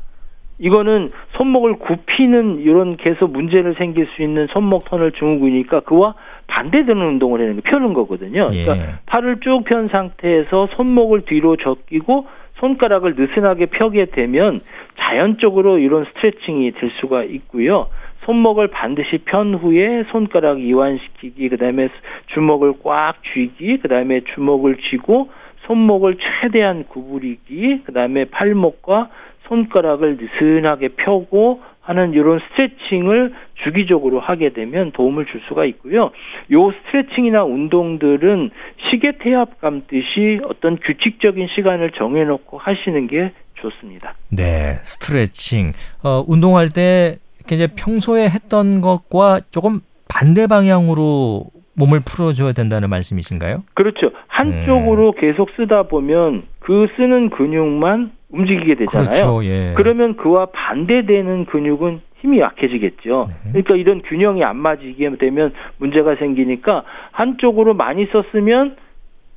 이거는 0.58 1.10
손목을 1.36 1.74
굽히는 1.78 2.60
이런 2.60 2.96
계속 2.96 3.32
문제를 3.32 3.74
생길 3.78 4.06
수 4.14 4.22
있는 4.22 4.48
손목 4.52 4.84
터널 4.84 5.12
증후군이니까 5.12 5.80
그와 5.80 6.14
반대되는 6.48 7.00
운동을 7.00 7.40
하는 7.40 7.56
거 7.56 7.62
펴는 7.64 7.94
거거든요. 7.94 8.48
예. 8.52 8.64
그러니까 8.64 8.98
팔을 9.06 9.38
쭉 9.40 9.64
편 9.64 9.88
상태에서 9.88 10.68
손목을 10.76 11.22
뒤로 11.22 11.56
젖히고 11.56 12.26
손가락을 12.58 13.14
느슨하게 13.16 13.66
펴게 13.66 14.06
되면 14.06 14.60
자연적으로 14.98 15.78
이런 15.78 16.04
스트레칭이 16.06 16.72
될 16.72 16.90
수가 17.00 17.22
있고요. 17.24 17.88
손목을 18.24 18.68
반드시 18.68 19.18
편 19.24 19.54
후에 19.54 20.04
손가락 20.10 20.60
이완시키기, 20.60 21.48
그다음에 21.48 21.88
주먹을 22.34 22.74
꽉 22.82 23.14
쥐기, 23.32 23.78
그다음에 23.78 24.20
주먹을 24.34 24.76
쥐고 24.90 25.30
손목을 25.66 26.16
최대한 26.42 26.84
구부리기, 26.84 27.84
그다음에 27.84 28.26
팔목과 28.26 29.08
손가락을 29.48 30.18
느슨하게 30.18 30.88
펴고 30.88 31.60
하는 31.80 32.12
이런 32.12 32.38
스트레칭을 32.38 33.32
주기적으로 33.64 34.20
하게 34.20 34.52
되면 34.52 34.92
도움을 34.92 35.24
줄 35.26 35.40
수가 35.48 35.64
있고요. 35.64 36.10
요 36.52 36.72
스트레칭이나 36.72 37.44
운동들은 37.44 38.50
시계 38.90 39.12
태압 39.18 39.60
감듯이 39.60 40.40
어떤 40.44 40.76
규칙적인 40.76 41.48
시간을 41.56 41.92
정해놓고 41.92 42.58
하시는 42.58 43.06
게 43.06 43.32
좋습니다. 43.54 44.14
네, 44.30 44.78
스트레칭. 44.82 45.72
어, 46.04 46.22
운동할 46.28 46.68
때 46.68 47.16
이제 47.50 47.66
평소에 47.66 48.28
했던 48.28 48.82
것과 48.82 49.40
조금 49.50 49.80
반대 50.08 50.46
방향으로 50.46 51.46
몸을 51.74 52.00
풀어줘야 52.04 52.52
된다는 52.52 52.90
말씀이신가요? 52.90 53.62
그렇죠. 53.74 54.10
한쪽으로 54.26 55.12
계속 55.12 55.48
쓰다 55.56 55.84
보면 55.84 56.42
그 56.58 56.88
쓰는 56.96 57.30
근육만 57.30 58.17
움직이게 58.30 58.74
되잖아요. 58.74 59.08
그렇죠. 59.08 59.44
예. 59.44 59.74
그러면 59.76 60.16
그와 60.16 60.46
반대되는 60.46 61.46
근육은 61.46 62.00
힘이 62.20 62.40
약해지겠죠. 62.40 63.28
네. 63.44 63.50
그러니까 63.52 63.76
이런 63.76 64.02
균형이 64.02 64.42
안 64.44 64.56
맞게 64.56 65.10
되면 65.18 65.52
문제가 65.78 66.16
생기니까 66.16 66.84
한쪽으로 67.12 67.74
많이 67.74 68.06
썼으면 68.06 68.76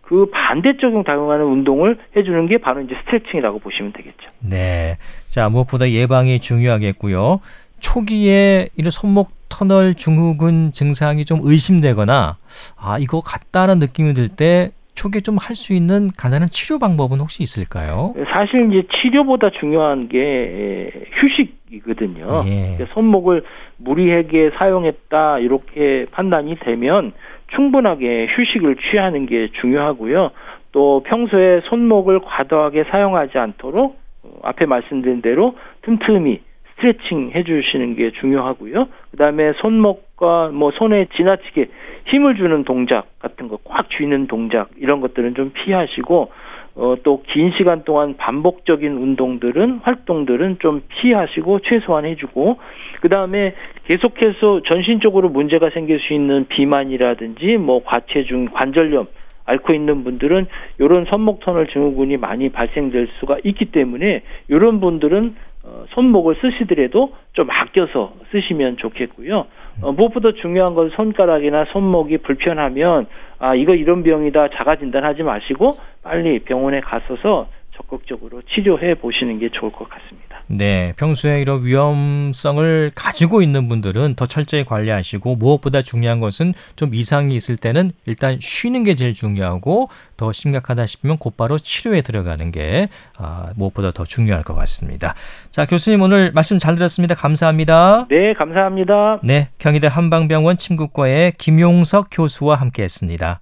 그 0.01 0.30
반대쪽으로 0.32 1.04
작용하는 1.08 1.45
운동을 1.45 1.97
해주는 2.17 2.47
게 2.47 2.58
바로 2.58 2.82
이제 2.82 2.95
스트레칭이라고 3.06 3.60
보시면 3.60 3.93
되겠죠. 3.93 4.27
네. 4.39 4.97
자, 5.30 5.47
무엇보다 5.47 5.89
예방이 5.89 6.39
중요하겠고요. 6.39 7.39
초기에 7.80 8.67
이런 8.75 8.91
손목 8.91 9.32
터널 9.47 9.93
증후군 9.95 10.71
증상이 10.73 11.23
좀 11.23 11.39
의심되거나 11.43 12.38
아, 12.77 12.97
이거 12.99 13.21
같다는 13.21 13.80
느낌이 13.80 14.13
들 14.13 14.27
때 14.27 14.71
초기에 14.95 15.21
좀 15.21 15.38
할 15.38 15.56
수 15.56 15.73
있는 15.73 16.10
간단한 16.17 16.49
치료 16.49 16.77
방법은 16.80 17.19
혹시 17.19 17.41
있을까요? 17.43 18.13
사실 18.34 18.71
이제 18.71 18.88
치료보다 19.01 19.49
중요한 19.60 20.08
게 20.10 20.91
휴식이거든요. 21.13 22.43
예. 22.47 22.86
손목을 22.93 23.43
무리하게 23.77 24.51
사용했다 24.60 25.39
이렇게 25.39 26.06
판단이 26.12 26.58
되면 26.60 27.13
충분하게 27.56 28.27
휴식을 28.30 28.75
취하는 28.91 29.25
게 29.25 29.49
중요하고요. 29.62 30.32
또 30.71 31.04
평소에 31.04 31.62
손목을 31.69 32.19
과도하게 32.21 32.86
사용하지 32.91 33.38
않도록 33.38 33.99
어, 34.23 34.39
앞에 34.43 34.65
말씀드린 34.65 35.21
대로 35.21 35.56
틈틈이 35.82 36.39
스트레칭 36.75 37.32
해주시는 37.36 37.95
게 37.95 38.12
중요하고요. 38.19 38.88
그다음에 39.12 39.54
손목과 39.62 40.49
뭐 40.54 40.71
손에 40.71 41.08
지나치게 41.17 41.69
힘을 42.07 42.35
주는 42.35 42.63
동작 42.63 43.07
같은 43.19 43.47
거 43.47 43.57
꽉 43.63 43.89
쥐는 43.89 44.27
동작 44.27 44.69
이런 44.77 45.01
것들은 45.01 45.35
좀 45.35 45.51
피하시고 45.53 46.31
어, 46.75 46.95
또 47.03 47.21
긴 47.27 47.51
시간 47.57 47.83
동안 47.83 48.15
반복적인 48.17 48.91
운동들은 48.91 49.81
활동들은 49.83 50.59
좀 50.59 50.81
피하시고 50.87 51.59
최소한 51.59 52.05
해주고 52.05 52.57
그 53.01 53.09
다음에 53.09 53.55
계속해서 53.87 54.61
전신적으로 54.63 55.29
문제가 55.29 55.69
생길 55.69 55.99
수 55.99 56.13
있는 56.13 56.45
비만이라든지 56.47 57.57
뭐 57.57 57.83
과체중, 57.83 58.49
관절염 58.53 59.07
앓고 59.45 59.73
있는 59.73 60.03
분들은 60.03 60.47
이런 60.79 61.05
손목 61.05 61.41
터널 61.41 61.67
증후군이 61.67 62.17
많이 62.17 62.49
발생될 62.49 63.07
수가 63.19 63.37
있기 63.43 63.65
때문에 63.65 64.21
이런 64.47 64.79
분들은 64.79 65.35
어, 65.71 65.86
손목을 65.91 66.36
쓰시더라도 66.41 67.13
좀 67.31 67.49
아껴서 67.49 68.13
쓰시면 68.31 68.75
좋겠고요. 68.77 69.45
어, 69.81 69.91
무엇보다 69.93 70.34
중요한 70.41 70.75
건 70.75 70.89
손가락이나 70.89 71.65
손목이 71.71 72.17
불편하면 72.17 73.07
아 73.39 73.55
이거 73.55 73.73
이런 73.73 74.03
병이다 74.03 74.49
자가 74.49 74.75
진단하지 74.75 75.23
마시고 75.23 75.71
빨리 76.03 76.39
병원에 76.39 76.81
가서서 76.81 77.47
적극적으로 77.75 78.41
치료해 78.53 78.95
보시는 78.95 79.39
게 79.39 79.47
좋을 79.49 79.71
것 79.71 79.89
같습니다. 79.89 80.31
네, 80.53 80.93
평소에 80.97 81.41
이런 81.41 81.63
위험성을 81.63 82.91
가지고 82.93 83.41
있는 83.41 83.69
분들은 83.69 84.15
더 84.15 84.25
철저히 84.25 84.65
관리하시고 84.65 85.37
무엇보다 85.37 85.81
중요한 85.81 86.19
것은 86.19 86.53
좀 86.75 86.93
이상이 86.93 87.33
있을 87.35 87.55
때는 87.55 87.91
일단 88.05 88.37
쉬는 88.41 88.83
게 88.83 88.95
제일 88.95 89.13
중요하고 89.13 89.87
더 90.17 90.33
심각하다 90.33 90.85
싶으면 90.87 91.17
곧바로 91.17 91.57
치료에 91.57 92.01
들어가는 92.01 92.51
게 92.51 92.89
아, 93.17 93.51
무엇보다 93.55 93.91
더 93.91 94.03
중요할 94.03 94.43
것 94.43 94.53
같습니다. 94.53 95.15
자, 95.51 95.65
교수님 95.65 96.01
오늘 96.01 96.31
말씀 96.33 96.59
잘 96.59 96.75
들었습니다. 96.75 97.15
감사합니다. 97.15 98.07
네, 98.09 98.33
감사합니다. 98.33 99.21
네, 99.23 99.49
경희대 99.57 99.87
한방병원 99.87 100.57
침구과의 100.57 101.33
김용석 101.37 102.09
교수와 102.11 102.55
함께했습니다. 102.55 103.39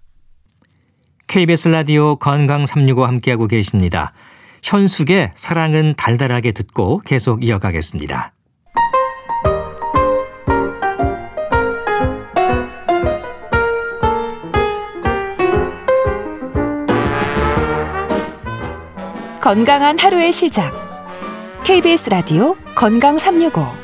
KBS 1.26 1.70
라디오 1.70 2.16
건강 2.18 2.68
365 2.68 3.06
함께하고 3.06 3.48
계십니다. 3.48 4.14
현숙의 4.64 5.32
사랑은 5.36 5.96
달달하게 5.96 6.52
듣고 6.52 7.02
계속 7.06 7.44
이어가겠습니다. 7.44 8.34
건강한 19.42 19.98
하루의 19.98 20.32
시작. 20.32 20.72
KBS 21.64 22.10
라디오 22.10 22.56
건강 22.76 23.18
365. 23.18 23.79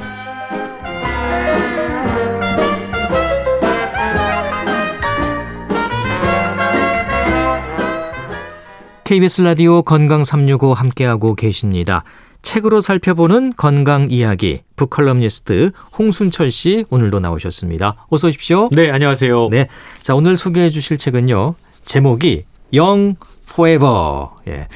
KBS 9.06 9.44
라디오 9.44 9.84
건강 9.84 10.24
365 10.24 10.74
함께하고 10.74 11.36
계십니다. 11.36 12.04
책으로 12.41 12.82
살펴보는 12.82 13.54
건강 13.56 14.08
이야기 14.10 14.63
북컬럼니스트 14.78 15.74
홍순철 15.96 16.50
씨 16.50 16.86
오늘도 16.89 17.20
나오셨습니다. 17.20 18.08
어서 18.10 18.30
오십시오. 18.30 18.70
네, 18.72 18.89
안녕하세요. 18.89 19.50
네. 19.52 19.68
자, 20.02 20.15
오늘 20.15 20.38
소개해 20.38 20.72
주실 20.72 20.98
책은요. 20.98 21.54
제목이 21.84 22.46
영 22.74 23.13
포에버. 23.50 24.38
예. 24.48 24.70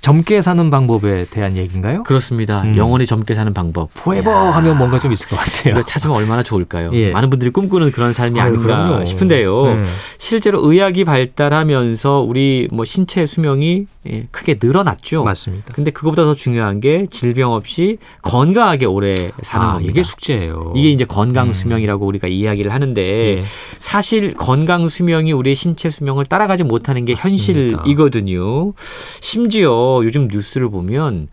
젊게 0.00 0.40
사는 0.40 0.70
방법에 0.70 1.26
대한 1.30 1.56
얘기인가요? 1.56 2.02
그렇습니다. 2.04 2.62
음. 2.62 2.76
영원히 2.76 3.04
젊게 3.04 3.34
사는 3.34 3.52
방법. 3.52 3.90
포에버 3.94 4.30
하면 4.50 4.78
뭔가 4.78 4.98
좀 4.98 5.12
있을 5.12 5.28
것 5.28 5.36
같아요. 5.36 5.74
이거 5.74 5.82
찾으면 5.82 6.16
얼마나 6.16 6.42
좋을까요? 6.42 6.90
예. 6.94 7.10
많은 7.12 7.28
분들이 7.28 7.50
꿈꾸는 7.50 7.92
그런 7.92 8.12
삶이 8.12 8.40
아유, 8.40 8.48
아닌가 8.48 8.64
그럼요. 8.86 9.04
싶은데요. 9.04 9.74
네. 9.74 9.84
실제로 10.18 10.60
의학이 10.64 11.04
발달하면서 11.04 12.20
우리 12.20 12.68
뭐 12.72 12.84
신체 12.84 13.26
수명이 13.26 13.86
예, 13.99 13.99
크게 14.30 14.58
늘어났죠. 14.62 15.24
맞습니다. 15.24 15.72
근데 15.74 15.90
그것보다 15.90 16.24
더 16.24 16.34
중요한 16.34 16.80
게 16.80 17.06
질병 17.10 17.52
없이 17.52 17.98
건강하게 18.22 18.86
오래 18.86 19.30
사는 19.42 19.66
아, 19.66 19.72
겁니다. 19.74 19.90
이게 19.90 20.02
숙제예요. 20.02 20.72
이게 20.74 20.90
이제 20.90 21.04
건강 21.04 21.48
음. 21.48 21.52
수명이라고 21.52 22.06
우리가 22.06 22.26
이야기를 22.26 22.72
하는데 22.72 23.02
예. 23.02 23.44
사실 23.78 24.32
건강 24.32 24.88
수명이 24.88 25.32
우리의 25.32 25.54
신체 25.54 25.90
수명을 25.90 26.24
따라가지 26.24 26.64
못하는 26.64 27.04
게 27.04 27.12
맞습니다. 27.14 27.82
현실이거든요. 27.82 28.72
심지어 29.20 30.00
요즘 30.02 30.28
뉴스를 30.28 30.70
보면 30.70 31.28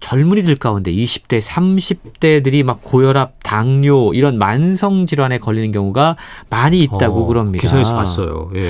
젊은이들 0.00 0.56
가운데 0.56 0.92
20대, 0.92 1.40
30대들이 1.40 2.62
막 2.64 2.80
고혈압, 2.82 3.34
당뇨 3.42 4.12
이런 4.14 4.38
만성 4.38 5.06
질환에 5.06 5.38
걸리는 5.38 5.72
경우가 5.72 6.16
많이 6.48 6.80
있다고 6.80 7.24
어, 7.24 7.26
그럽니다. 7.26 7.60
기사에서 7.60 7.94
봤어요. 7.94 8.50
예. 8.54 8.62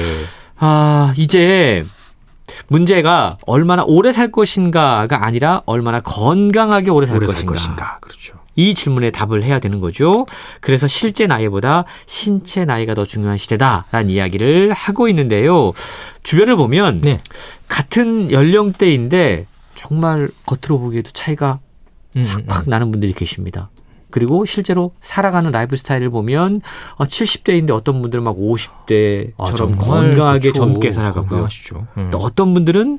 아, 0.58 1.12
이제 1.16 1.84
문제가 2.68 3.38
얼마나 3.46 3.84
오래 3.84 4.12
살 4.12 4.30
것인가가 4.30 5.24
아니라 5.24 5.62
얼마나 5.66 6.00
건강하게 6.00 6.90
오래 6.90 7.06
살 7.06 7.16
오래 7.16 7.26
것인가. 7.26 7.56
살 7.56 7.56
것인가. 7.56 7.98
그렇죠. 8.00 8.34
이 8.56 8.74
질문에 8.74 9.10
답을 9.10 9.42
해야 9.42 9.58
되는 9.58 9.80
거죠. 9.80 10.26
그래서 10.60 10.88
실제 10.88 11.26
나이보다 11.26 11.84
신체 12.06 12.64
나이가 12.64 12.94
더 12.94 13.04
중요한 13.04 13.36
시대다라는 13.36 14.08
이야기를 14.08 14.72
하고 14.72 15.08
있는데요. 15.08 15.72
주변을 16.22 16.56
보면 16.56 17.02
네. 17.02 17.20
같은 17.68 18.30
연령대인데 18.32 19.46
정말 19.74 20.28
겉으로 20.46 20.78
보기에도 20.80 21.10
차이가 21.12 21.58
음, 22.16 22.26
음, 22.38 22.44
확 22.46 22.68
나는 22.68 22.90
분들이 22.90 23.12
계십니다. 23.12 23.68
그리고 24.10 24.44
실제로 24.44 24.92
살아가는 25.00 25.50
라이프 25.50 25.76
스타일을 25.76 26.10
보면 26.10 26.60
70대인데 26.98 27.70
어떤 27.70 28.02
분들은 28.02 28.24
막 28.24 28.36
50대처럼 28.36 29.34
아, 29.38 29.76
건강하게 29.76 30.40
그렇죠. 30.40 30.52
젊게 30.52 30.92
살아가고요. 30.92 31.48
음. 31.98 32.10
또 32.10 32.18
어떤 32.18 32.54
분들은 32.54 32.98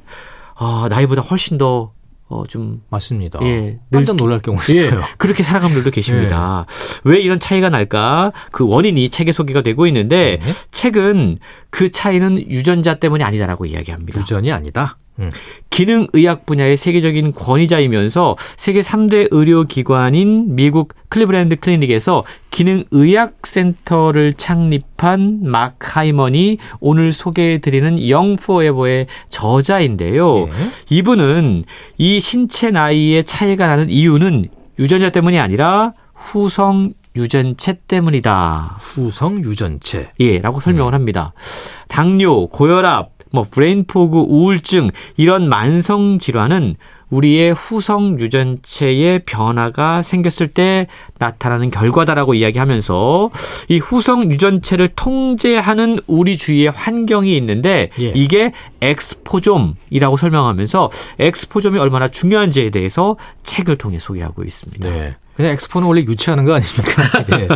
아, 0.55 0.87
나이보다 0.89 1.21
훨씬 1.21 1.57
더 1.57 1.91
어, 2.29 2.43
좀 2.45 2.81
맞습니다. 2.89 3.39
예, 3.43 3.79
깜짝 3.91 4.17
놀랄 4.17 4.39
경우 4.39 4.57
예, 4.69 4.73
있어요. 4.73 5.01
그렇게 5.17 5.43
살아가는 5.43 5.73
분들도 5.73 5.93
계십니다. 5.95 6.65
왜 7.05 7.21
이런 7.21 7.39
차이가 7.39 7.69
날까? 7.69 8.33
그 8.51 8.67
원인이 8.67 9.09
책에 9.09 9.31
소개가 9.31 9.61
되고 9.61 9.87
있는데 9.87 10.37
네. 10.41 10.51
책은 10.71 11.37
그 11.69 11.89
차이는 11.89 12.49
유전자 12.49 12.95
때문이 12.95 13.23
아니다라고 13.23 13.65
이야기합니다. 13.65 14.19
유전이 14.19 14.51
아니다. 14.51 14.97
음. 15.19 15.29
기능의학 15.69 16.45
분야의 16.45 16.77
세계적인 16.77 17.33
권위자이면서 17.33 18.35
세계 18.55 18.81
3대 18.81 19.27
의료기관인 19.31 20.55
미국 20.55 20.93
클리브랜드 21.09 21.57
클리닉에서 21.57 22.23
기능의학센터를 22.51 24.33
창립한 24.33 25.41
마크 25.43 25.75
하이먼이 25.79 26.57
오늘 26.79 27.13
소개해드리는 27.13 28.09
영 28.09 28.35
포에버의 28.35 29.07
저자인데요. 29.29 30.45
예. 30.45 30.49
이분은 30.89 31.63
이 31.97 32.19
신체 32.19 32.71
나이의 32.71 33.23
차이가 33.23 33.67
나는 33.67 33.89
이유는 33.89 34.47
유전자 34.79 35.09
때문이 35.09 35.39
아니라 35.39 35.93
후성 36.13 36.93
유전체 37.15 37.79
때문이다. 37.87 38.77
후성 38.79 39.43
유전체. 39.43 40.11
예, 40.19 40.37
라고 40.37 40.59
설명을 40.59 40.93
합니다. 40.93 41.33
당뇨, 41.87 42.47
고혈압, 42.47 43.16
뭐 43.31 43.45
brain 43.49 43.91
fog, 43.91 44.25
우울증 44.27 44.89
이런 45.17 45.49
만성 45.49 46.19
질환은 46.19 46.75
우리의 47.09 47.53
후성 47.53 48.19
유전체의 48.19 49.19
변화가 49.25 50.01
생겼을 50.01 50.49
때 50.49 50.87
나타나는 51.19 51.71
결과다라고 51.71 52.33
이야기하면서 52.33 53.29
이 53.69 53.77
후성 53.77 54.29
유전체를 54.29 54.89
통제하는 54.89 55.99
우리 56.07 56.37
주위의 56.37 56.69
환경이 56.71 57.35
있는데 57.37 57.89
예. 57.99 58.11
이게 58.13 58.51
exposome이라고 58.81 60.17
설명하면서 60.17 60.91
exposome이 61.19 61.79
얼마나 61.79 62.09
중요한지에 62.09 62.71
대해서 62.71 63.15
책을 63.43 63.77
통해 63.77 63.99
소개하고 63.99 64.43
있습니다. 64.43 64.91
네. 64.91 65.15
그냥 65.37 65.53
엑스포는 65.53 65.87
원래 65.87 66.01
유치하는 66.01 66.43
거 66.43 66.53
아닙니까? 66.55 67.23
예. 67.39 67.47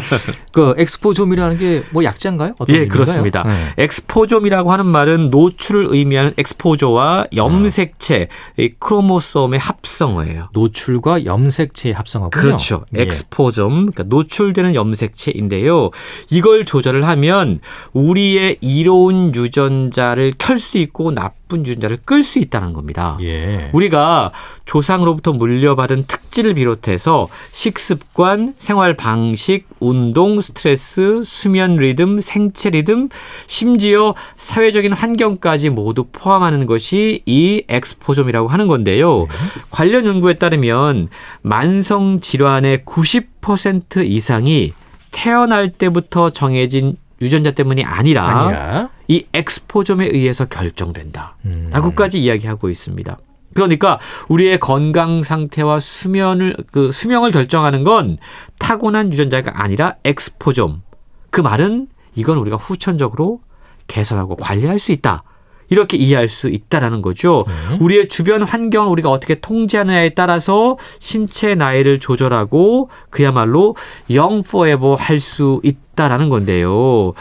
그 0.53 0.73
exposome이라는 0.77 1.57
게 1.57 1.83
뭐 1.91 2.03
약자인가요? 2.03 2.53
어떤 2.57 2.75
예, 2.75 2.79
의미인가요? 2.81 2.99
그렇습니다. 2.99 3.43
네. 3.43 3.73
exposome이라고 3.77 4.71
하는 4.71 4.85
말은 4.85 5.29
노출을 5.29 5.87
의미하는 5.89 6.33
엑스포저와 6.37 7.27
염색체, 7.35 8.27
이 8.57 8.69
chromosome의 8.79 9.59
합성어예요. 9.59 10.49
노출과 10.53 11.25
염색체의 11.25 11.93
합성어군요. 11.95 12.41
그렇죠. 12.41 12.85
예. 12.95 13.01
exposome, 13.01 13.91
그러니까 13.91 14.03
노출되는 14.03 14.75
염색체인데요. 14.75 15.89
이걸 16.29 16.65
조절을 16.65 17.07
하면 17.07 17.59
우리의 17.93 18.57
이로운 18.61 19.33
유전자를 19.35 20.33
켤 20.37 20.57
수 20.61 20.77
있고 20.77 21.11
나쁜 21.51 21.65
유전자를 21.65 21.97
끌 22.05 22.23
수 22.23 22.39
있다는 22.39 22.71
겁니다. 22.71 23.17
예. 23.21 23.69
우리가 23.73 24.31
조상으로부터 24.63 25.33
물려받은 25.33 26.05
특질을 26.07 26.53
비롯해서 26.53 27.27
식습관, 27.51 28.53
생활 28.57 28.95
방식, 28.95 29.67
운동, 29.79 30.39
스트레스, 30.39 31.21
수면 31.23 31.75
리듬, 31.75 32.21
생체 32.21 32.69
리듬, 32.69 33.09
심지어 33.47 34.15
사회적인 34.37 34.93
환경까지 34.93 35.69
모두 35.69 36.05
포함하는 36.11 36.65
것이 36.65 37.21
이 37.25 37.63
엑스포좀이라고 37.67 38.47
하는 38.47 38.67
건데요. 38.67 39.27
관련 39.69 40.05
연구에 40.05 40.35
따르면 40.35 41.09
만성 41.41 42.21
질환의 42.21 42.79
90% 42.85 44.05
이상이 44.05 44.71
태어날 45.11 45.69
때부터 45.69 46.29
정해진 46.29 46.95
유전자 47.21 47.51
때문이 47.51 47.83
아니라, 47.83 48.25
아니라. 48.25 48.89
이 49.07 49.25
엑스포점에 49.33 50.07
의해서 50.07 50.45
결정된다. 50.45 51.37
음. 51.45 51.69
라고까지 51.71 52.21
이야기하고 52.21 52.69
있습니다. 52.69 53.17
그러니까 53.53 53.99
우리의 54.29 54.59
건강 54.59 55.23
상태와 55.23 55.79
수면을 55.79 56.55
그 56.71 56.91
수명을 56.91 57.31
결정하는 57.31 57.83
건 57.83 58.17
타고난 58.59 59.11
유전자가 59.11 59.61
아니라 59.61 59.95
엑스포점. 60.05 60.81
그 61.29 61.41
말은 61.41 61.87
이건 62.15 62.37
우리가 62.37 62.55
후천적으로 62.55 63.41
개선하고 63.87 64.37
관리할 64.37 64.79
수 64.79 64.91
있다. 64.93 65.23
이렇게 65.69 65.95
이해할 65.95 66.27
수 66.27 66.49
있다라는 66.49 67.01
거죠. 67.01 67.45
네. 67.47 67.77
우리의 67.79 68.09
주변 68.09 68.43
환경을 68.43 68.89
우리가 68.91 69.09
어떻게 69.09 69.35
통제하느냐에 69.35 70.09
따라서 70.09 70.77
신체 70.99 71.55
나이를 71.55 71.99
조절하고 71.99 72.89
그야말로 73.09 73.77
영 74.11 74.43
포에버 74.43 74.95
할 74.95 75.17
수 75.19 75.61
있다 75.63 75.90
라는 76.07 76.29
건데요. 76.29 77.13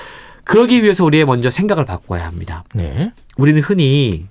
그러기 0.44 0.82
위해서 0.82 1.04
우리의 1.04 1.24
먼저 1.24 1.50
생각을 1.50 1.84
바꿔야 1.84 2.26
합니다. 2.26 2.64
네. 2.74 3.12
우리는 3.36 3.60
흔히 3.60 4.26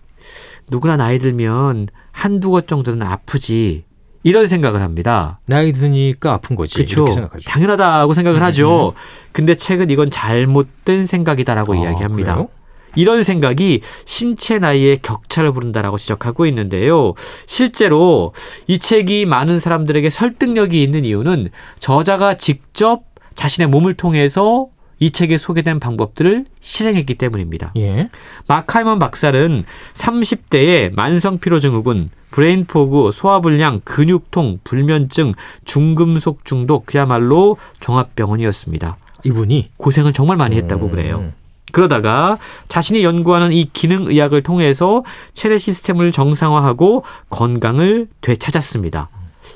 누구나 0.70 0.98
나이 0.98 1.20
들면 1.20 1.88
한두 2.12 2.50
곳 2.50 2.68
정도는 2.68 3.02
아프지 3.06 3.84
이런 4.24 4.48
생각을 4.48 4.82
합니다. 4.82 5.40
나이 5.46 5.72
드니까 5.72 6.34
아픈 6.34 6.56
거지. 6.56 6.84
그렇죠. 6.84 7.06
당연하다고 7.46 8.14
생각을 8.14 8.42
음, 8.42 8.44
하죠. 8.44 8.94
근데 9.32 9.56
책은 9.56 9.90
이건 9.90 10.12
잘못된 10.12 11.06
생각이다라고 11.06 11.74
아, 11.74 11.78
이야기합니다. 11.78 12.34
그래요? 12.34 12.50
이런 12.96 13.24
생각이 13.24 13.82
신체 14.06 14.60
나이의 14.60 15.00
격차를 15.02 15.52
부른다라고 15.52 15.98
지적하고 15.98 16.46
있는데요. 16.48 17.14
실제로 17.46 18.34
이 18.68 18.80
책이 18.80 19.26
많은 19.26 19.60
사람들에게 19.60 20.10
설득력이 20.10 20.82
있는 20.82 21.06
이유는 21.06 21.50
저자가 21.78 22.36
직접 22.36 23.04
자신의 23.40 23.70
몸을 23.70 23.94
통해서 23.94 24.68
이 25.00 25.12
책에 25.12 25.38
소개된 25.38 25.80
방법들을 25.80 26.44
실행했기 26.60 27.16
때문입니다. 27.16 27.72
예. 27.78 28.10
마크 28.50 28.71
하이먼 28.71 29.00
박사는 29.00 29.64
30대의 29.94 30.94
만성피로증후군, 30.94 32.10
brain 32.32 32.76
fog, 32.76 33.12
소화불량, 33.14 33.80
근육통, 33.86 34.60
불면증, 34.66 35.32
중금속 35.64 36.44
중독, 36.44 36.86
그야말로 36.86 37.56
종합병원이었습니다. 37.80 38.98
이분이 39.24 39.72
고생을 39.78 40.12
정말 40.12 40.36
많이 40.36 40.58
했다고 40.58 40.88
음. 40.88 40.92
그래요. 40.92 41.32
그러다가 41.72 42.38
자신이 42.68 43.06
연구하는 43.06 43.54
이 43.54 43.70
기능의학을 43.72 44.44
통해서 44.44 45.06
체내 45.32 45.60
시스템을 45.60 46.12
정상화하고 46.12 47.06
건강을 47.30 48.10
되찾았습니다. 48.20 49.08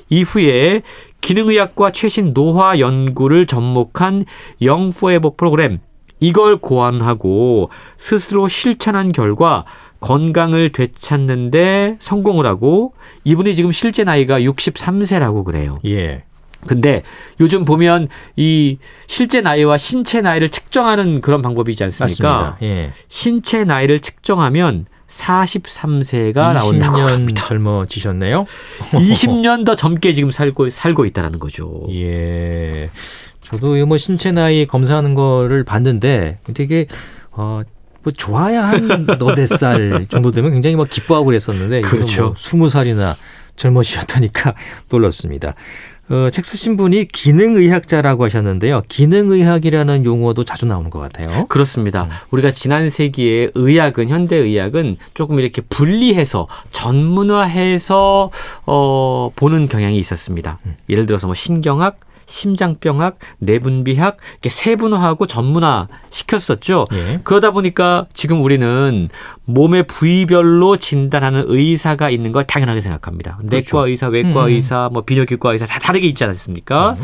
이후에 0.08 0.82
기능의학과 1.24 1.90
최신 1.90 2.34
노화 2.34 2.78
연구를 2.78 3.46
접목한 3.46 4.26
영 4.60 4.92
포에버 4.92 5.36
프로그램 5.38 5.78
이걸 6.20 6.58
고안하고 6.58 7.70
스스로 7.96 8.46
실천한 8.46 9.10
결과 9.10 9.64
건강을 10.00 10.68
되찾는데 10.72 11.96
성공을 11.98 12.44
하고 12.44 12.92
이분이 13.24 13.54
지금 13.54 13.72
실제 13.72 14.04
나이가 14.04 14.38
63세라고 14.38 15.44
그래요. 15.44 15.78
예. 15.86 16.24
근데 16.66 17.02
요즘 17.40 17.64
보면 17.64 18.08
이 18.36 18.76
실제 19.06 19.40
나이와 19.40 19.78
신체 19.78 20.20
나이를 20.20 20.50
측정하는 20.50 21.22
그런 21.22 21.40
방법이지 21.40 21.84
않습니까? 21.84 22.36
맞습니다. 22.36 22.58
예. 22.62 22.92
신체 23.08 23.64
나이를 23.64 24.00
측정하면 24.00 24.84
43세가 25.14 26.54
나온다고 26.54 26.98
20년 26.98 27.06
합니다. 27.06 27.44
젊어지셨네요. 27.46 28.46
20년 28.92 29.64
더 29.64 29.76
젊게 29.76 30.12
지금 30.12 30.30
살고 30.30 30.70
살고 30.70 31.06
있다라는 31.06 31.38
거죠. 31.38 31.86
예. 31.90 32.90
저도 33.40 33.84
뭐 33.86 33.96
신체 33.96 34.32
나이 34.32 34.66
검사하는 34.66 35.14
거를 35.14 35.64
봤는데 35.64 36.38
되게 36.54 36.86
어, 37.30 37.62
뭐 38.02 38.12
좋아야 38.12 38.68
한 38.68 39.06
너댓 39.18 39.46
살 39.46 40.06
정도 40.10 40.30
되면 40.30 40.52
굉장히 40.52 40.76
뭐 40.76 40.84
기뻐하고 40.84 41.26
그랬었는데 41.26 41.78
이거는 41.80 41.96
그렇죠. 41.96 42.22
뭐 42.22 42.34
20살이나 42.34 43.14
젊어지셨다니까 43.56 44.54
놀랐습니다. 44.90 45.54
어, 46.10 46.28
책 46.30 46.44
쓰신 46.44 46.76
분이 46.76 47.08
기능의학자라고 47.08 48.24
하셨는데요. 48.24 48.82
기능의학이라는 48.88 50.04
용어도 50.04 50.44
자주 50.44 50.66
나오는 50.66 50.90
것 50.90 50.98
같아요. 50.98 51.46
그렇습니다. 51.46 52.08
우리가 52.30 52.50
지난 52.50 52.90
세기에 52.90 53.50
의학은 53.54 54.08
현대 54.08 54.36
의학은 54.36 54.96
조금 55.14 55.38
이렇게 55.40 55.62
분리해서 55.62 56.46
전문화해서 56.72 58.30
어 58.66 59.30
보는 59.34 59.68
경향이 59.68 59.96
있었습니다. 59.96 60.58
예를 60.90 61.06
들어서 61.06 61.26
뭐 61.26 61.34
신경학, 61.34 61.98
심장병학, 62.26 63.18
내분비학 63.38 64.16
이렇게 64.32 64.48
세분화하고 64.48 65.26
전문화 65.26 65.88
시켰었죠. 66.10 66.84
예. 66.92 67.20
그러다 67.24 67.50
보니까 67.50 68.06
지금 68.12 68.42
우리는 68.42 69.08
몸의 69.44 69.86
부위별로 69.86 70.76
진단하는 70.76 71.44
의사가 71.46 72.10
있는 72.10 72.32
걸 72.32 72.44
당연하게 72.44 72.80
생각합니다. 72.80 73.38
내과 73.42 73.86
의사, 73.86 74.08
외과 74.08 74.28
그렇죠. 74.28 74.46
음. 74.46 74.54
의사, 74.54 74.88
뭐 74.92 75.02
비뇨기과 75.02 75.52
의사 75.52 75.66
다 75.66 75.78
다르게 75.78 76.06
있지 76.06 76.24
않습니까? 76.24 76.96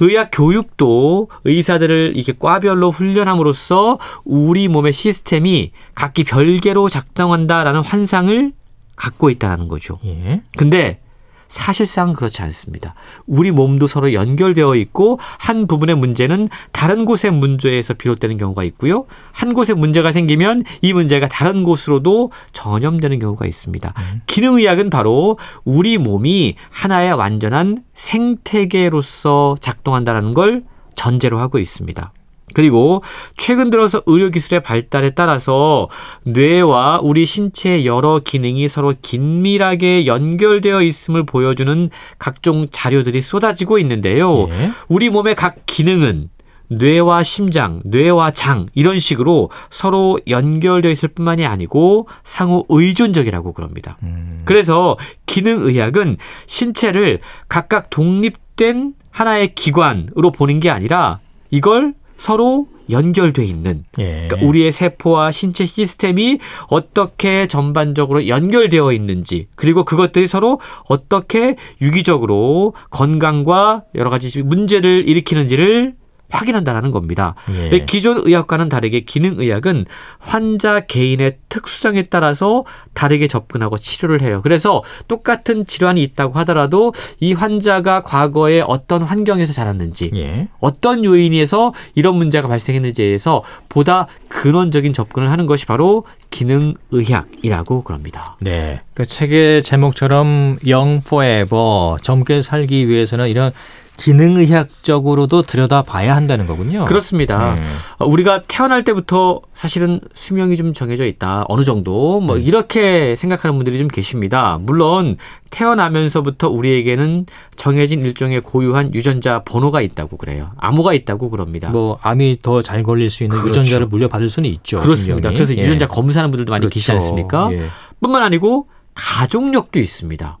의학 0.00 0.30
교육도 0.32 1.28
의사들을 1.44 2.12
이게 2.16 2.34
과별로 2.38 2.90
훈련함으로써 2.90 3.98
우리 4.24 4.68
몸의 4.68 4.92
시스템이 4.92 5.72
각기 5.94 6.24
별개로 6.24 6.88
작동한다라는 6.88 7.80
환상을 7.80 8.52
갖고 8.94 9.30
있다라는 9.30 9.68
거죠. 9.68 9.98
예. 10.04 10.42
근데 10.56 11.00
사실상 11.48 12.12
그렇지 12.12 12.42
않습니다. 12.42 12.94
우리 13.26 13.50
몸도 13.50 13.86
서로 13.86 14.12
연결되어 14.12 14.74
있고 14.76 15.18
한 15.20 15.66
부분의 15.66 15.96
문제는 15.96 16.48
다른 16.72 17.04
곳의 17.04 17.32
문제에서 17.32 17.94
비롯되는 17.94 18.38
경우가 18.38 18.64
있고요. 18.64 19.06
한 19.32 19.54
곳에 19.54 19.74
문제가 19.74 20.12
생기면 20.12 20.62
이 20.82 20.92
문제가 20.92 21.28
다른 21.28 21.64
곳으로도 21.64 22.32
전염되는 22.52 23.18
경우가 23.18 23.46
있습니다. 23.46 23.94
기능의학은 24.26 24.90
바로 24.90 25.38
우리 25.64 25.98
몸이 25.98 26.56
하나의 26.70 27.12
완전한 27.12 27.84
생태계로서 27.94 29.56
작동한다는 29.60 30.34
걸 30.34 30.64
전제로 30.94 31.38
하고 31.38 31.58
있습니다. 31.58 32.12
그리고 32.54 33.02
최근 33.36 33.70
들어서 33.70 34.02
의료기술의 34.06 34.62
발달에 34.62 35.10
따라서 35.10 35.88
뇌와 36.24 37.00
우리 37.02 37.26
신체의 37.26 37.86
여러 37.86 38.20
기능이 38.20 38.68
서로 38.68 38.94
긴밀하게 39.00 40.06
연결되어 40.06 40.82
있음을 40.82 41.24
보여주는 41.24 41.90
각종 42.18 42.66
자료들이 42.70 43.20
쏟아지고 43.20 43.78
있는데요. 43.80 44.48
예. 44.50 44.70
우리 44.88 45.10
몸의 45.10 45.34
각 45.34 45.56
기능은 45.66 46.30
뇌와 46.68 47.22
심장, 47.22 47.80
뇌와 47.84 48.32
장 48.32 48.66
이런 48.74 48.98
식으로 48.98 49.50
서로 49.70 50.18
연결되어 50.26 50.90
있을 50.90 51.08
뿐만이 51.10 51.46
아니고 51.46 52.08
상호 52.24 52.64
의존적이라고 52.68 53.52
그럽니다. 53.52 53.96
음. 54.02 54.42
그래서 54.44 54.96
기능 55.26 55.62
의학은 55.62 56.16
신체를 56.46 57.20
각각 57.48 57.90
독립된 57.90 58.94
하나의 59.10 59.54
기관으로 59.54 60.32
보는 60.32 60.60
게 60.60 60.70
아니라 60.70 61.20
이걸 61.50 61.94
서로 62.16 62.68
연결돼 62.88 63.44
있는 63.44 63.84
예. 63.98 64.28
그러니까 64.28 64.46
우리의 64.46 64.72
세포와 64.72 65.30
신체 65.30 65.66
시스템이 65.66 66.38
어떻게 66.68 67.46
전반적으로 67.46 68.28
연결되어 68.28 68.92
있는지 68.92 69.48
그리고 69.56 69.84
그것들이 69.84 70.26
서로 70.26 70.60
어떻게 70.88 71.56
유기적으로 71.80 72.74
건강과 72.90 73.82
여러 73.94 74.10
가지 74.10 74.42
문제를 74.42 75.08
일으키는지를 75.08 75.94
확인한다라는 76.30 76.90
겁니다. 76.90 77.34
예. 77.50 77.84
기존 77.86 78.20
의학과는 78.24 78.68
다르게 78.68 79.00
기능의학은 79.00 79.86
환자 80.18 80.80
개인의 80.80 81.38
특성에 81.48 82.02
따라서 82.04 82.64
다르게 82.94 83.26
접근하고 83.26 83.78
치료를 83.78 84.20
해요. 84.22 84.40
그래서 84.42 84.82
똑같은 85.08 85.66
질환이 85.66 86.02
있다고 86.02 86.38
하더라도 86.40 86.92
이 87.20 87.32
환자가 87.32 88.02
과거에 88.02 88.60
어떤 88.60 89.02
환경에서 89.02 89.52
자랐는지 89.52 90.10
예. 90.16 90.48
어떤 90.58 91.04
요인에서 91.04 91.72
이런 91.94 92.16
문제가 92.16 92.48
발생했는지에 92.48 93.06
대해서 93.06 93.42
보다 93.68 94.06
근원적인 94.28 94.92
접근을 94.92 95.30
하는 95.30 95.46
것이 95.46 95.66
바로 95.66 96.04
기능의학이라고 96.30 97.82
그럽니다. 97.84 98.36
네. 98.40 98.80
그 98.94 99.06
책의 99.06 99.62
제목처럼 99.62 100.58
Young 100.66 101.02
Forever 101.06 101.96
젊게 102.02 102.42
살기 102.42 102.88
위해서는 102.88 103.28
이런 103.28 103.52
기능의학적으로도 103.96 105.42
들여다봐야 105.42 106.14
한다는 106.14 106.46
거군요. 106.46 106.84
그렇습니다. 106.84 107.54
음. 107.54 107.62
어, 107.98 108.06
우리가 108.06 108.42
태어날 108.46 108.84
때부터 108.84 109.40
사실은 109.54 110.00
수명이 110.14 110.56
좀 110.56 110.72
정해져 110.72 111.04
있다. 111.06 111.44
어느 111.48 111.64
정도 111.64 112.20
뭐 112.20 112.36
이렇게 112.36 113.16
생각하는 113.16 113.56
분들이 113.56 113.78
좀 113.78 113.88
계십니다. 113.88 114.58
물론 114.60 115.16
태어나면서부터 115.50 116.48
우리에게는 116.48 117.26
정해진 117.56 118.02
일종의 118.02 118.40
고유한 118.42 118.92
유전자 118.94 119.42
번호가 119.44 119.80
있다고 119.80 120.16
그래요. 120.16 120.50
암호가 120.58 120.92
있다고 120.92 121.30
그럽니다. 121.30 121.70
뭐 121.70 121.98
암이 122.02 122.38
더 122.42 122.62
잘 122.62 122.82
걸릴 122.82 123.10
수 123.10 123.22
있는 123.22 123.36
그렇죠. 123.38 123.60
유전자를 123.60 123.86
물려받을 123.86 124.28
수는 124.28 124.50
있죠. 124.50 124.80
그렇습니다. 124.80 125.28
분명히. 125.30 125.36
그래서 125.36 125.54
예. 125.54 125.58
유전자 125.64 125.86
검사하는 125.86 126.30
분들도 126.30 126.50
많이 126.50 126.68
계시지 126.68 126.90
그렇죠. 126.92 127.04
않습니까? 127.04 127.48
예. 127.52 127.66
뿐만 128.00 128.22
아니고 128.22 128.66
가족력도 128.94 129.78
있습니다. 129.78 130.38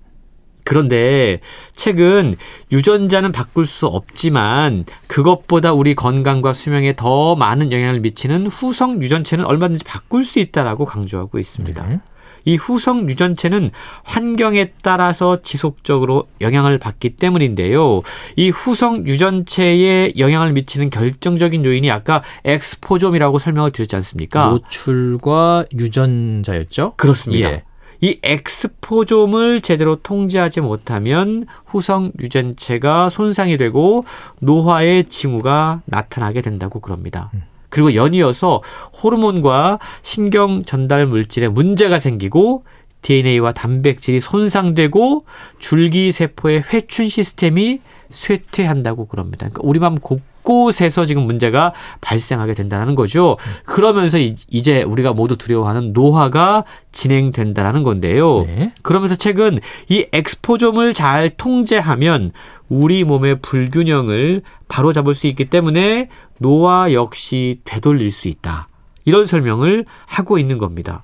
그런데 0.66 1.40
책은 1.76 2.34
유전자는 2.72 3.30
바꿀 3.30 3.66
수 3.66 3.86
없지만 3.86 4.84
그것보다 5.06 5.72
우리 5.72 5.94
건강과 5.94 6.52
수명에 6.52 6.94
더 6.96 7.36
많은 7.36 7.70
영향을 7.70 8.00
미치는 8.00 8.48
후성 8.48 9.00
유전체는 9.00 9.44
얼마든지 9.44 9.84
바꿀 9.84 10.24
수 10.24 10.40
있다라고 10.40 10.84
강조하고 10.84 11.38
있습니다. 11.38 11.84
음. 11.84 12.00
이 12.44 12.56
후성 12.56 13.08
유전체는 13.08 13.70
환경에 14.04 14.72
따라서 14.82 15.40
지속적으로 15.42 16.28
영향을 16.40 16.78
받기 16.78 17.10
때문인데요. 17.10 18.02
이 18.36 18.50
후성 18.50 19.06
유전체에 19.06 20.14
영향을 20.18 20.52
미치는 20.52 20.90
결정적인 20.90 21.64
요인이 21.64 21.90
아까 21.90 22.22
엑스포좀이라고 22.44 23.38
설명을 23.38 23.70
드렸지 23.70 23.94
않습니까? 23.96 24.48
노출과 24.48 25.66
유전자였죠? 25.76 26.94
그렇습니다. 26.96 27.52
예. 27.52 27.64
이 28.00 28.18
엑스포좀을 28.22 29.60
제대로 29.60 29.96
통제하지 29.96 30.60
못하면 30.60 31.46
후성 31.64 32.12
유전체가 32.20 33.08
손상이 33.08 33.56
되고 33.56 34.04
노화의 34.40 35.04
징후가 35.04 35.82
나타나게 35.86 36.42
된다고 36.42 36.80
그럽니다. 36.80 37.30
음. 37.34 37.42
그리고 37.68 37.94
연이어서 37.94 38.62
호르몬과 39.02 39.78
신경 40.02 40.62
전달 40.62 41.06
물질에 41.06 41.48
문제가 41.48 41.98
생기고 41.98 42.64
DNA와 43.02 43.52
단백질이 43.52 44.20
손상되고 44.20 45.24
줄기 45.58 46.10
세포의 46.10 46.64
회춘 46.72 47.08
시스템이 47.08 47.80
쇠퇴한다고 48.10 49.06
그럽니다. 49.06 49.46
그러니까 49.48 49.60
우리 49.62 49.78
맘곳 49.78 50.20
곳에서 50.46 51.04
지금 51.04 51.22
문제가 51.24 51.74
발생하게 52.00 52.54
된다는 52.54 52.94
거죠. 52.94 53.36
그러면서 53.64 54.18
이제 54.18 54.82
우리가 54.84 55.12
모두 55.12 55.36
두려워하는 55.36 55.92
노화가 55.92 56.64
진행된다는 56.92 57.82
건데요. 57.82 58.44
네. 58.46 58.72
그러면서 58.82 59.16
책은 59.16 59.58
이 59.88 60.06
엑스포좀을 60.12 60.94
잘 60.94 61.30
통제하면 61.30 62.30
우리 62.68 63.04
몸의 63.04 63.40
불균형을 63.42 64.42
바로잡을 64.68 65.14
수 65.14 65.26
있기 65.26 65.50
때문에 65.50 66.08
노화 66.38 66.92
역시 66.92 67.60
되돌릴 67.64 68.10
수 68.12 68.28
있다. 68.28 68.68
이런 69.06 69.24
설명을 69.24 69.86
하고 70.04 70.38
있는 70.38 70.58
겁니다. 70.58 71.02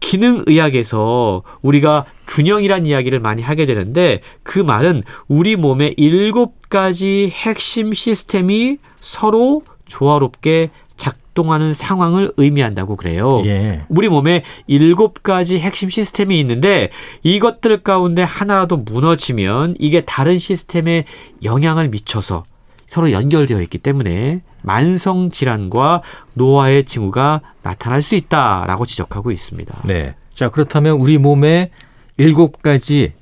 기능의학에서 0.00 1.42
우리가 1.62 2.04
균형이란 2.28 2.84
이야기를 2.86 3.18
많이 3.20 3.42
하게 3.42 3.64
되는데 3.64 4.20
그 4.42 4.58
말은 4.58 5.02
우리 5.26 5.56
몸의 5.56 5.94
일곱 5.96 6.68
가지 6.68 7.32
핵심 7.32 7.94
시스템이 7.94 8.76
서로 9.00 9.62
조화롭게 9.86 10.70
작동하는 10.96 11.72
상황을 11.72 12.32
의미한다고 12.36 12.96
그래요. 12.96 13.42
예. 13.46 13.84
우리 13.88 14.08
몸에 14.08 14.42
일곱 14.66 15.22
가지 15.22 15.58
핵심 15.58 15.90
시스템이 15.90 16.38
있는데 16.40 16.90
이것들 17.22 17.78
가운데 17.78 18.22
하나라도 18.22 18.78
무너지면 18.78 19.76
이게 19.78 20.00
다른 20.02 20.38
시스템에 20.38 21.04
영향을 21.42 21.88
미쳐서 21.88 22.44
서로 22.86 23.10
연결되어 23.12 23.60
있기 23.62 23.78
때문에 23.78 24.42
만성 24.62 25.30
질환과 25.30 26.02
노화의 26.34 26.84
징후가 26.84 27.40
나타날 27.62 28.02
수 28.02 28.14
있다라고 28.14 28.86
지적하고 28.86 29.30
있습니다. 29.30 29.82
네. 29.84 30.14
자, 30.34 30.50
그렇다면 30.50 30.96
우리 30.96 31.18
몸의 31.18 31.70
일곱 32.16 32.62
가지 32.62 33.12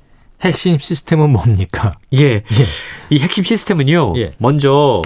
핵심 0.41 0.77
시스템은 0.77 1.29
뭡니까? 1.29 1.91
예. 2.13 2.23
예. 2.25 2.43
이 3.09 3.19
핵심 3.19 3.43
시스템은요. 3.43 4.13
예. 4.17 4.31
먼저 4.37 5.01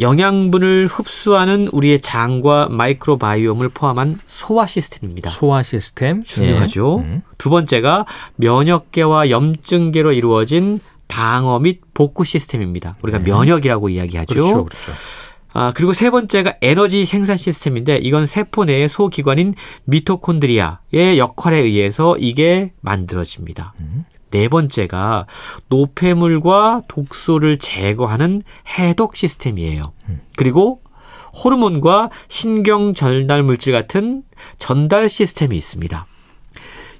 영양분을 0.00 0.86
흡수하는 0.86 1.68
우리의 1.72 2.00
장과 2.00 2.68
microbiome을 2.70 3.68
포함한 3.70 4.18
소화 4.26 4.66
시스템입니다. 4.66 5.30
소화 5.30 5.62
시스템 5.62 6.22
중요하죠. 6.22 7.02
예. 7.02 7.06
음. 7.06 7.22
두 7.36 7.50
번째가 7.50 8.06
면역계와 8.36 9.30
염증계로 9.30 10.12
이루어진 10.12 10.78
방어 11.08 11.58
및 11.58 11.80
복구 11.94 12.24
시스템입니다. 12.24 12.96
우리가 13.02 13.18
네. 13.18 13.24
면역이라고 13.24 13.88
이야기하죠. 13.88 14.34
그렇죠, 14.34 14.64
그렇죠. 14.64 14.92
아, 15.54 15.72
그리고 15.74 15.92
세 15.92 16.10
번째가 16.10 16.56
에너지 16.60 17.04
생산 17.04 17.36
시스템인데 17.36 17.96
이건 17.96 18.26
세포 18.26 18.64
내의 18.64 18.88
소기관인 18.88 19.54
미토콘드리아의 19.84 21.18
역할에 21.18 21.58
의해서 21.58 22.16
이게 22.18 22.72
만들어집니다. 22.80 23.74
음. 23.80 24.04
네 24.30 24.48
번째가 24.48 25.26
노폐물과 25.68 26.82
독소를 26.86 27.58
제거하는 27.58 28.42
해독 28.78 29.16
시스템이에요. 29.16 29.92
음. 30.10 30.20
그리고 30.36 30.82
호르몬과 31.44 32.10
신경 32.28 32.94
전달 32.94 33.42
물질 33.42 33.72
같은 33.72 34.22
전달 34.58 35.08
시스템이 35.08 35.56
있습니다. 35.56 36.06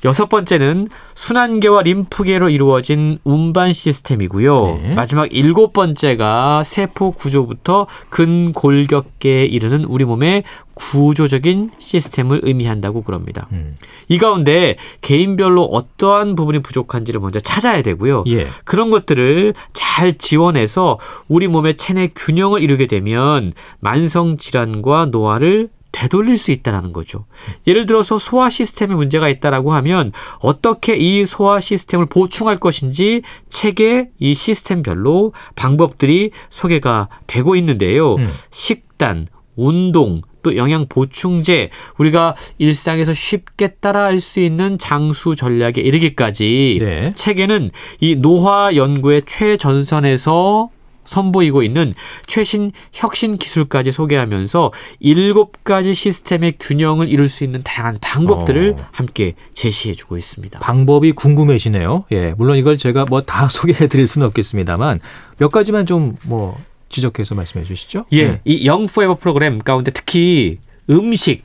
여섯 0.04 0.28
번째는 0.28 0.88
순환계와 1.14 1.82
림프계로 1.82 2.50
이루어진 2.50 3.18
운반 3.24 3.72
시스템이고요. 3.72 4.78
네. 4.82 4.94
마지막 4.94 5.28
일곱 5.32 5.72
번째가 5.72 6.62
세포 6.62 7.10
구조부터 7.12 7.86
근골격계에 8.10 9.44
이르는 9.44 9.84
우리 9.84 10.04
몸의 10.04 10.44
구조적인 10.74 11.70
시스템을 11.78 12.40
의미한다고 12.44 13.02
그럽니다. 13.02 13.48
음. 13.50 13.76
이 14.06 14.18
가운데 14.18 14.76
개인별로 15.00 15.64
어떠한 15.64 16.36
부분이 16.36 16.60
부족한지를 16.60 17.20
먼저 17.20 17.40
찾아야 17.40 17.82
되고요. 17.82 18.24
예. 18.28 18.46
그런 18.64 18.90
것들을 18.90 19.54
잘 19.72 20.16
지원해서 20.16 21.00
우리 21.26 21.48
몸의 21.48 21.76
체내 21.76 22.10
균형을 22.14 22.62
이루게 22.62 22.86
되면 22.86 23.52
만성 23.80 24.36
질환과 24.36 25.06
노화를 25.06 25.68
되돌릴 25.92 26.36
수 26.36 26.50
있다는 26.50 26.92
거죠. 26.92 27.24
예를 27.66 27.86
들어서 27.86 28.18
소화 28.18 28.50
시스템에 28.50 28.94
문제가 28.94 29.28
있다라고 29.28 29.72
하면 29.74 30.12
어떻게 30.40 30.96
이 30.96 31.26
소화 31.26 31.60
시스템을 31.60 32.06
보충할 32.06 32.58
것인지 32.58 33.22
책에 33.48 34.10
이 34.18 34.34
시스템별로 34.34 35.32
방법들이 35.56 36.30
소개가 36.50 37.08
되고 37.26 37.56
있는데요. 37.56 38.14
음. 38.16 38.28
식단, 38.50 39.28
운동, 39.56 40.22
또 40.42 40.56
영양 40.56 40.86
보충제, 40.88 41.70
우리가 41.98 42.36
일상에서 42.58 43.12
쉽게 43.12 43.74
따라할 43.80 44.20
수 44.20 44.40
있는 44.40 44.78
장수 44.78 45.34
전략에 45.34 45.80
이르기까지 45.80 46.78
네. 46.80 47.12
책에는 47.14 47.70
이 48.00 48.16
노화 48.16 48.74
연구의 48.74 49.22
최전선에서 49.26 50.70
선보이고 51.08 51.62
있는 51.62 51.94
최신 52.26 52.72
혁신 52.92 53.36
기술까지 53.38 53.92
소개하면서 53.92 54.72
일곱 55.00 55.62
가지 55.64 55.94
시스템의 55.94 56.54
균형을 56.58 57.08
이룰 57.08 57.28
수 57.28 57.44
있는 57.44 57.62
다양한 57.62 57.98
방법들을 58.00 58.76
어. 58.78 58.86
함께 58.90 59.34
제시해 59.54 59.94
주고 59.94 60.16
있습니다. 60.16 60.58
방법이 60.58 61.12
궁금해지네요. 61.12 62.04
예, 62.12 62.34
물론 62.36 62.56
이걸 62.56 62.76
제가 62.78 63.04
뭐 63.08 63.28
다 63.28 63.46
소개해 63.50 63.88
드릴 63.88 64.06
수는 64.06 64.26
없겠습니다만 64.28 65.00
몇 65.38 65.50
가지만 65.50 65.86
좀뭐 65.86 66.58
지적해서 66.88 67.34
말씀해 67.34 67.64
주시죠. 67.64 68.06
예, 68.12 68.26
네. 68.26 68.40
이 68.44 68.66
영포에버 68.66 69.16
프로그램 69.16 69.58
가운데 69.58 69.90
특히 69.90 70.58
음식 70.88 71.42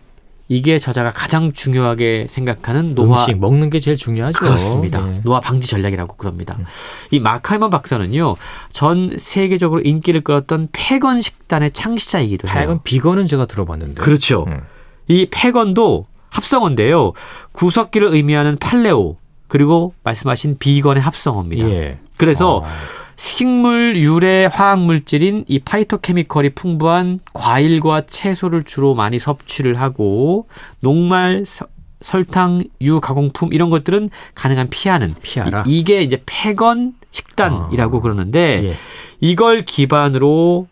이게 0.54 0.78
저자가 0.78 1.12
가장 1.12 1.52
중요하게 1.52 2.28
생각하는 2.30 2.94
노화 2.94 3.22
음식 3.22 3.40
먹는 3.40 3.72
게 3.72 3.80
제일 3.80 3.98
중요하죠. 3.98 4.38
그렇습니다. 4.38 5.04
네. 5.04 5.20
노화 5.24 5.40
방지 5.40 5.68
전략이라고 5.68 6.16
그럽니다. 6.16 6.56
음. 6.60 6.66
이 7.10 7.20
마카이먼 7.20 7.72
박사는요. 7.72 8.36
전 8.70 9.18
세계적으로 9.18 9.82
인기를 9.82 10.22
끌었던 10.22 10.68
패건 10.72 11.22
식단의 11.22 11.72
창시자이기도 11.72 12.48
해요. 12.48 12.56
패건 12.56 12.84
비건은 12.84 13.28
제가 13.28 13.48
들어봤는데. 13.48 13.96
그렇죠. 13.96 14.46
음. 14.48 14.62
이 15.08 15.28
패건도 15.32 16.06
합성어인데요. 16.30 17.14
구석기를 17.52 18.14
의미하는 18.14 18.56
팔레오 18.58 19.18
그리고 19.48 19.94
말씀하신 20.04 20.58
비건의 20.60 21.02
합성어입니다. 21.02 21.68
예. 21.70 21.98
그래서 22.18 22.62
아. 22.64 23.03
식물 23.16 23.96
유래 23.98 24.48
화학 24.52 24.80
물질인 24.80 25.46
이 25.48 25.60
파이토케미컬이 25.60 26.52
풍부한 26.52 27.20
과일과 27.34 28.06
채소를 28.06 28.64
주로 28.64 28.96
많이 28.96 29.20
섭취를 29.20 29.80
하고 29.80 30.48
녹말 30.80 31.46
서, 31.46 31.68
설탕, 32.02 32.62
유 32.82 33.00
가공품 33.00 33.54
이런 33.54 33.70
것들은 33.70 34.10
가능한 34.36 34.68
피하는 34.70 35.16
피하라. 35.22 35.64
이, 35.68 35.84
게 35.84 36.04
이제 36.04 36.22
폐건 36.26 36.94
식단이라고 37.12 37.98
아, 37.98 38.02
그러는데 38.02 38.64
예. 38.66 38.76
이걸 39.20 39.64
기반으로 39.64 40.68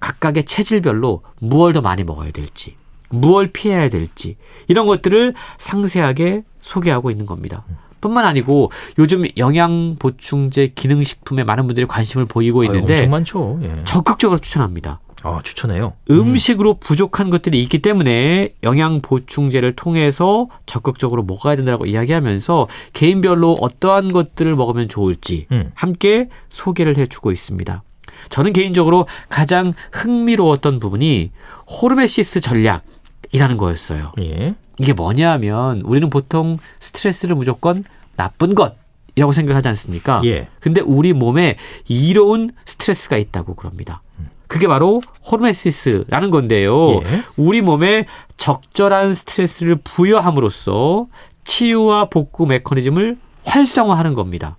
각각의 0.00 0.44
체질별로 0.44 1.22
무얼 1.38 1.72
더 1.72 1.80
많이 1.80 2.02
먹어야 2.02 2.32
될지, 2.32 2.76
무얼 3.10 3.52
피해야 3.52 3.88
될지 3.88 4.36
이런 4.66 4.86
것들을 4.86 5.34
상세하게 5.58 6.42
소개하고 6.60 7.10
있는 7.10 7.26
겁니다. 7.26 7.64
뿐만 8.02 8.26
아니고 8.26 8.70
요즘 8.98 9.24
영양 9.38 9.96
보충제 9.98 10.72
기능 10.74 11.02
식품에 11.02 11.44
많은 11.44 11.66
분들이 11.66 11.86
관심을 11.86 12.26
보이고 12.26 12.62
있는데 12.64 12.94
아유, 12.94 13.02
엄청 13.04 13.10
많죠. 13.10 13.60
예. 13.62 13.84
적극적으로 13.84 14.38
추천합니다. 14.38 15.00
아, 15.24 15.40
추천해요. 15.42 15.92
음식으로 16.10 16.72
음. 16.72 16.76
부족한 16.80 17.30
것들이 17.30 17.62
있기 17.62 17.78
때문에 17.78 18.50
영양 18.64 19.00
보충제를 19.00 19.72
통해서 19.72 20.48
적극적으로 20.66 21.22
먹어야 21.22 21.54
된다고 21.54 21.86
이야기하면서 21.86 22.66
개인별로 22.92 23.56
어떠한 23.60 24.12
것들을 24.12 24.54
먹으면 24.56 24.88
좋을지 24.88 25.46
음. 25.52 25.70
함께 25.74 26.28
소개를 26.48 26.96
해주고 26.98 27.30
있습니다. 27.30 27.82
저는 28.30 28.52
개인적으로 28.52 29.06
가장 29.28 29.72
흥미로웠던 29.92 30.80
부분이 30.80 31.30
hormesis 31.68 32.40
전략이라는 32.40 33.56
거였어요. 33.56 34.12
예. 34.20 34.54
이게 34.78 34.92
뭐냐 34.92 35.30
하면 35.32 35.80
우리는 35.82 36.08
보통 36.10 36.58
스트레스를 36.80 37.36
무조건 37.36 37.84
나쁜 38.16 38.54
것 38.54 38.76
이라고 39.14 39.32
생각하지 39.32 39.68
않습니까? 39.68 40.22
예. 40.24 40.48
근데 40.60 40.80
우리 40.80 41.12
몸에 41.12 41.56
이로운 41.86 42.50
스트레스가 42.64 43.16
있다고 43.18 43.54
그럽니다. 43.54 44.02
그게 44.46 44.66
바로 44.66 45.00
hormesis라는 45.30 46.30
건데요. 46.30 46.92
예. 46.94 47.02
우리 47.36 47.60
몸에 47.60 48.06
적절한 48.36 49.14
스트레스를 49.14 49.76
부여함으로써 49.76 51.06
치유와 51.44 52.06
복구 52.06 52.46
메커니즘을 52.46 53.18
활성화하는 53.44 54.14
겁니다. 54.14 54.56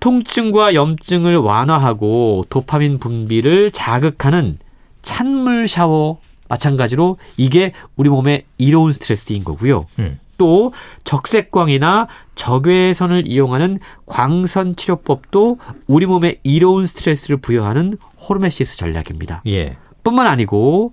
통증과 0.00 0.74
염증을 0.74 1.36
완화하고 1.38 2.44
도파민 2.50 2.98
분비를 2.98 3.70
자극하는 3.70 4.58
찬물 5.00 5.68
샤워 5.68 6.18
마찬가지로 6.52 7.16
이게 7.38 7.72
우리 7.96 8.10
몸에 8.10 8.44
이로운 8.58 8.92
스트레스인 8.92 9.42
거고요. 9.42 9.86
음. 9.98 10.18
또 10.36 10.72
적색광이나 11.04 12.08
적외선을 12.34 13.26
이용하는 13.26 13.78
광선 14.06 14.76
치료법도 14.76 15.58
우리 15.86 16.06
몸에 16.06 16.36
이로운 16.42 16.86
스트레스를 16.86 17.38
부여하는 17.38 17.96
hormesis 18.28 18.76
전략입니다. 18.76 19.42
예. 19.46 19.76
뿐만 20.04 20.26
아니고 20.26 20.92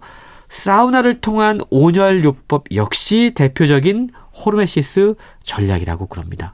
사우나를 0.49 1.19
통한 1.19 1.59
온열 1.69 2.23
요법 2.23 2.65
역시 2.73 3.33
대표적인 3.35 4.11
hormesis 4.33 5.15
전략이라고 5.43 6.07
그럽니다. 6.07 6.53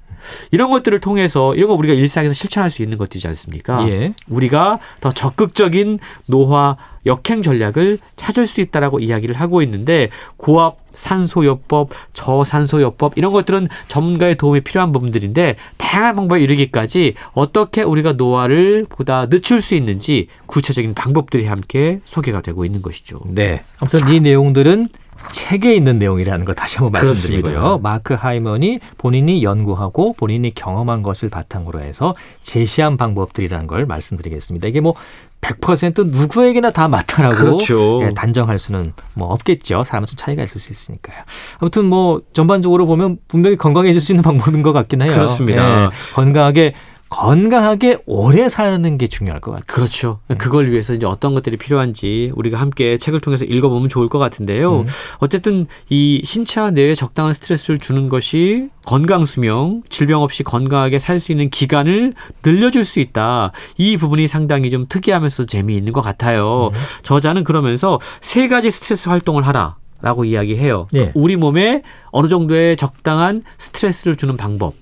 이런 0.52 0.70
것들을 0.72 1.00
통해서 1.00 1.56
이런 1.56 1.70
거 1.70 1.74
우리가 1.76 1.94
일상에서 1.94 2.34
실천할 2.34 2.70
수 2.70 2.84
있는 2.84 2.98
것들이지 2.98 3.28
않습니까? 3.28 3.88
예. 3.90 4.14
우리가 4.30 4.80
더 5.02 5.12
적극적인 5.12 6.00
노화 6.28 6.78
역행 7.06 7.44
전략을 7.44 8.00
찾을 8.16 8.48
수 8.48 8.62
있다라고 8.62 9.00
이야기를 9.00 9.36
하고 9.36 9.62
있는데 9.62 10.10
고압 10.38 10.86
산소요법, 10.96 11.90
저산소요법 12.14 13.14
이런 13.18 13.32
것들은 13.32 13.68
전문가의 13.88 14.36
도움이 14.36 14.62
필요한 14.62 14.92
부분들인데 14.92 15.58
다양한 15.78 16.16
방법에 16.16 16.42
이르기까지 16.42 17.16
어떻게 17.34 17.84
우리가 17.84 18.14
노화를 18.14 18.86
보다 18.88 19.28
늦출 19.28 19.62
수 19.62 19.76
있는지 19.76 20.28
구체적인 20.46 20.94
방법들이 20.94 21.46
함께 21.46 22.00
소개가 22.06 22.42
되고 22.42 22.66
있는 22.66 22.82
것이죠. 22.82 23.20
네. 23.28 23.64
아무튼 23.80 24.08
이 24.10 24.20
내용들은 24.22 24.88
책에 25.32 25.76
있는 25.76 26.00
내용이라는 26.00 26.46
거 26.46 26.54
다시 26.54 26.78
한번 26.78 26.92
말씀드리고요. 26.94 27.54
그렇습니다. 27.54 27.78
마크 27.82 28.14
하이먼이 28.14 28.80
본인이 28.98 29.44
연구하고 29.44 30.14
본인이 30.14 30.54
경험한 30.54 31.02
것을 31.04 31.30
바탕으로 31.30 31.82
해서 31.82 32.16
제시한 32.44 32.98
방법들이라는 32.98 33.68
걸 33.68 33.86
말씀드리겠습니다. 33.86 34.68
이게 34.68 34.82
뭐 34.82 34.96
100% 35.42 36.08
누구에게나 36.08 36.72
다 36.72 36.88
맞다라고 36.88 37.36
그렇죠. 37.36 38.02
예, 38.04 38.14
단정할 38.14 38.58
수는 38.58 38.94
뭐 39.14 39.28
없겠죠. 39.28 39.84
사람은 39.86 40.06
좀 40.06 40.16
차이가 40.18 40.42
있을 40.42 40.60
수 40.60 40.72
있으니까요. 40.72 41.18
아무튼 41.60 41.86
뭐 41.86 42.22
전반적으로 42.34 42.88
보면 42.88 43.18
분명히 43.28 43.56
건강해질 43.56 44.02
수 44.02 44.12
있는 44.12 44.24
방법인 44.24 44.64
것 44.64 44.74
같긴 44.74 45.04
해요. 45.04 45.14
그렇습니다. 45.14 45.86
예, 45.86 45.90
건강하게 46.16 46.74
건강하게 47.10 47.98
오래 48.06 48.50
사는 48.50 48.98
게 48.98 49.08
중요할 49.08 49.40
것 49.40 49.52
같아요. 49.52 49.66
그렇죠. 49.68 50.20
그걸 50.38 50.72
위해서 50.72 50.94
이제 50.94 51.06
어떤 51.06 51.34
것들이 51.34 51.56
필요한지 51.58 52.32
우리가 52.36 52.60
함께 52.60 52.98
책을 52.98 53.22
통해서 53.22 53.46
읽어보면 53.46 53.90
좋을 53.90 54.10
것 54.10 54.20
같은데요. 54.20 54.80
음. 54.82 54.86
어쨌든 55.20 55.68
이 55.90 56.22
신체와 56.24 56.72
뇌에 56.72 56.96
적당한 56.96 57.34
스트레스를 57.34 57.78
주는 57.80 58.10
것이 58.10 58.68
건강 58.86 59.24
수명, 59.26 59.82
질병 59.90 60.22
없이 60.24 60.44
건강하게 60.44 61.00
살 61.00 61.16
수 61.20 61.32
있는 61.32 61.50
기간을 61.50 62.14
늘려줄 62.44 62.84
수 62.84 63.00
있다. 63.00 63.52
이 63.78 63.96
부분이 63.98 64.28
상당히 64.28 64.70
좀 64.70 64.86
특이하면서 64.90 65.46
재미있는 65.46 65.94
것 65.94 66.02
같아요. 66.02 66.72
저자는 67.04 67.44
그러면서 67.46 68.00
세 68.20 68.48
가지 68.50 68.70
스트레스 68.70 69.08
활동을 69.10 69.48
하라. 69.48 69.78
라고 70.02 70.26
이야기해요. 70.26 70.88
예. 70.94 71.12
우리 71.16 71.36
몸에 71.36 71.82
어느 72.12 72.28
정도의 72.28 72.76
적당한 72.78 73.42
스트레스를 73.58 74.16
주는 74.16 74.38
방법. 74.38 74.74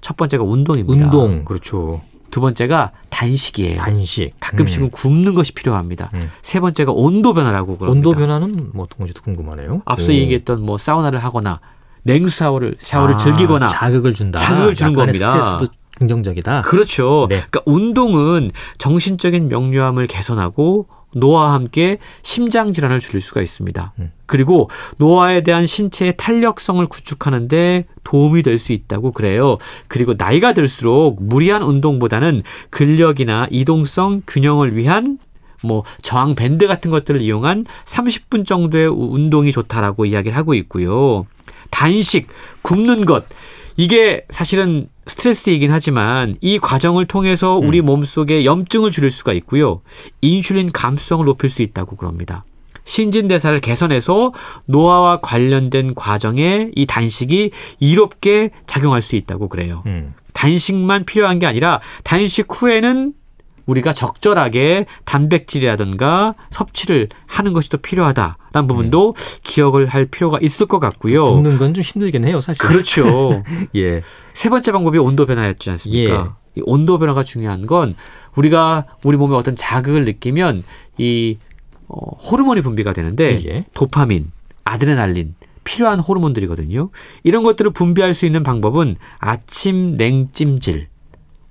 첫 0.00 0.16
번째가 0.16 0.44
운동입니다. 0.44 1.06
운동 1.06 1.44
그렇죠. 1.44 2.00
두 2.30 2.40
번째가 2.40 2.92
단식이에요. 3.10 3.78
단식 3.78 4.32
가끔씩은 4.40 4.86
음. 4.86 4.90
굽는 4.90 5.34
것이 5.34 5.52
필요합니다. 5.52 6.10
음. 6.14 6.30
세 6.42 6.60
번째가 6.60 6.92
온도 6.92 7.34
변화라고 7.34 7.76
그럽니다. 7.76 8.08
온도 8.08 8.18
변화는 8.18 8.70
뭐 8.72 8.84
어떤 8.84 8.98
건지도 8.98 9.22
궁금하네요. 9.22 9.82
앞서 9.84 10.12
오. 10.12 10.14
얘기했던 10.14 10.64
뭐 10.64 10.78
사우나를 10.78 11.18
하거나 11.18 11.60
냉수 12.02 12.36
샤워를 12.38 12.76
샤워를 12.80 13.14
아, 13.16 13.18
즐기거나 13.18 13.68
자극을 13.68 14.14
준다. 14.14 14.38
자극을 14.38 14.74
주는 14.74 14.94
겁니다. 14.94 15.32
스트레스도 15.32 15.66
긍정적이다. 15.98 16.62
그렇죠. 16.62 17.26
네. 17.28 17.44
그러니까 17.50 17.60
운동은 17.66 18.50
정신적인 18.78 19.48
명료함을 19.48 20.06
개선하고 20.06 20.86
노화와 21.14 21.54
함께 21.54 21.98
심장 22.22 22.72
질환을 22.72 23.00
줄일 23.00 23.20
수가 23.20 23.40
있습니다. 23.42 23.92
음. 23.98 24.12
그리고 24.26 24.70
노화에 24.98 25.42
대한 25.42 25.66
신체의 25.66 26.14
탄력성을 26.16 26.84
구축하는데 26.86 27.84
도움이 28.04 28.42
될 28.42 28.58
수 28.58 28.72
있다고 28.72 29.12
그래요. 29.12 29.58
그리고 29.88 30.14
나이가 30.16 30.52
들수록 30.52 31.22
무리한 31.22 31.62
운동보다는 31.62 32.42
근력이나 32.70 33.48
이동성 33.50 34.22
균형을 34.26 34.76
위한 34.76 35.18
뭐 35.64 35.82
저항 36.02 36.34
밴드 36.34 36.66
같은 36.66 36.90
것들을 36.90 37.20
이용한 37.20 37.64
30분 37.84 38.46
정도의 38.46 38.88
우- 38.88 39.14
운동이 39.14 39.50
좋다라고 39.52 40.04
이야기를 40.06 40.36
하고 40.36 40.54
있고요. 40.54 41.26
단식, 41.70 42.28
굶는 42.62 43.04
것 43.04 43.24
이게 43.76 44.24
사실은 44.30 44.88
스트레스이긴 45.06 45.70
하지만 45.70 46.36
이 46.40 46.58
과정을 46.58 47.06
통해서 47.06 47.56
우리 47.56 47.80
몸속에 47.80 48.44
염증을 48.44 48.90
줄일 48.90 49.10
수가 49.10 49.32
있고요. 49.34 49.82
인슐린 50.20 50.72
감수성을 50.72 51.24
높일 51.24 51.50
수 51.50 51.62
있다고 51.62 51.96
그럽니다. 51.96 52.44
신진대사를 52.84 53.60
개선해서 53.60 54.32
노화와 54.66 55.20
관련된 55.20 55.94
과정에 55.94 56.70
이 56.74 56.86
단식이 56.86 57.50
이롭게 57.78 58.50
작용할 58.66 59.02
수 59.02 59.16
있다고 59.16 59.48
그래요. 59.48 59.82
음. 59.86 60.14
단식만 60.32 61.04
필요한 61.04 61.38
게 61.38 61.46
아니라 61.46 61.80
단식 62.04 62.46
후에는 62.50 63.12
우리가 63.66 63.92
적절하게 63.92 64.86
단백질이라든가 65.04 66.34
섭취를 66.50 67.08
하는 67.26 67.52
것이 67.52 67.68
또 67.70 67.78
필요하다라는 67.78 68.66
부분도 68.68 69.14
기억을 69.42 69.86
할 69.86 70.04
필요가 70.06 70.38
있을 70.40 70.66
것 70.66 70.78
같고요. 70.78 71.26
굽는 71.34 71.58
건 71.58 71.74
좀 71.74 71.82
힘들긴 71.82 72.24
해요, 72.24 72.40
사실. 72.40 72.64
그렇죠. 72.64 73.42
예. 73.76 74.02
세 74.34 74.48
번째 74.50 74.72
방법이 74.72 74.98
온도 74.98 75.26
변화였지 75.26 75.70
않습니까? 75.70 76.36
이 76.56 76.62
온도 76.64 76.98
변화가 76.98 77.22
중요한 77.22 77.66
건 77.66 77.94
우리가 78.34 78.86
우리 79.04 79.16
몸에 79.16 79.36
어떤 79.36 79.54
자극을 79.54 80.04
느끼면 80.04 80.64
이 80.98 81.36
어, 81.86 82.16
호르몬이 82.18 82.60
분비가 82.60 82.92
되는데 82.92 83.42
예. 83.46 83.64
도파민, 83.74 84.30
아드레날린 84.64 85.34
필요한 85.62 86.00
호르몬들이거든요. 86.00 86.90
이런 87.22 87.42
것들을 87.44 87.70
분비할 87.72 88.14
수 88.14 88.26
있는 88.26 88.42
방법은 88.42 88.96
아침 89.18 89.96
냉찜질. 89.96 90.88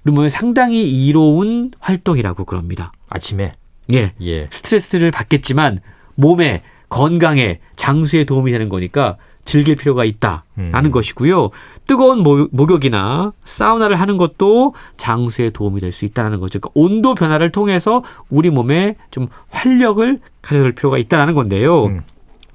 몸에 0.04 0.30
상당히 0.30 0.90
이로운 1.08 1.72
활동이라고 1.80 2.46
그럽니다. 2.46 2.92
아침에. 3.10 3.54
예. 3.94 4.14
예. 4.22 4.48
스트레스를 4.52 5.12
받겠지만 5.12 5.80
몸에 6.16 6.62
건강에 6.90 7.60
장수에 7.76 8.24
도움이 8.24 8.52
되는 8.52 8.70
거니까 8.70 9.18
즐길 9.46 9.76
필요가 9.76 10.06
있다라는 10.06 10.86
음. 10.86 10.92
것이고요. 10.92 11.50
뜨거운 11.86 12.22
모- 12.24 12.48
목욕이나 12.52 13.34
사우나를 13.44 13.96
하는 14.00 14.18
것도 14.18 14.74
장수에 14.98 15.50
도움이 15.50 15.80
될 15.80 15.92
수 15.92 16.06
있다는 16.06 16.40
거죠. 16.40 16.60
그러니까 16.60 16.72
온도 16.76 17.16
변화를 17.16 17.52
통해서 17.52 18.04
우리 18.30 18.50
몸에 18.52 18.96
좀 19.12 19.28
활력을 19.50 20.20
가져올 20.42 20.74
필요가 20.74 20.98
있다는 20.98 21.34
건데요. 21.36 21.86
음. 21.86 22.02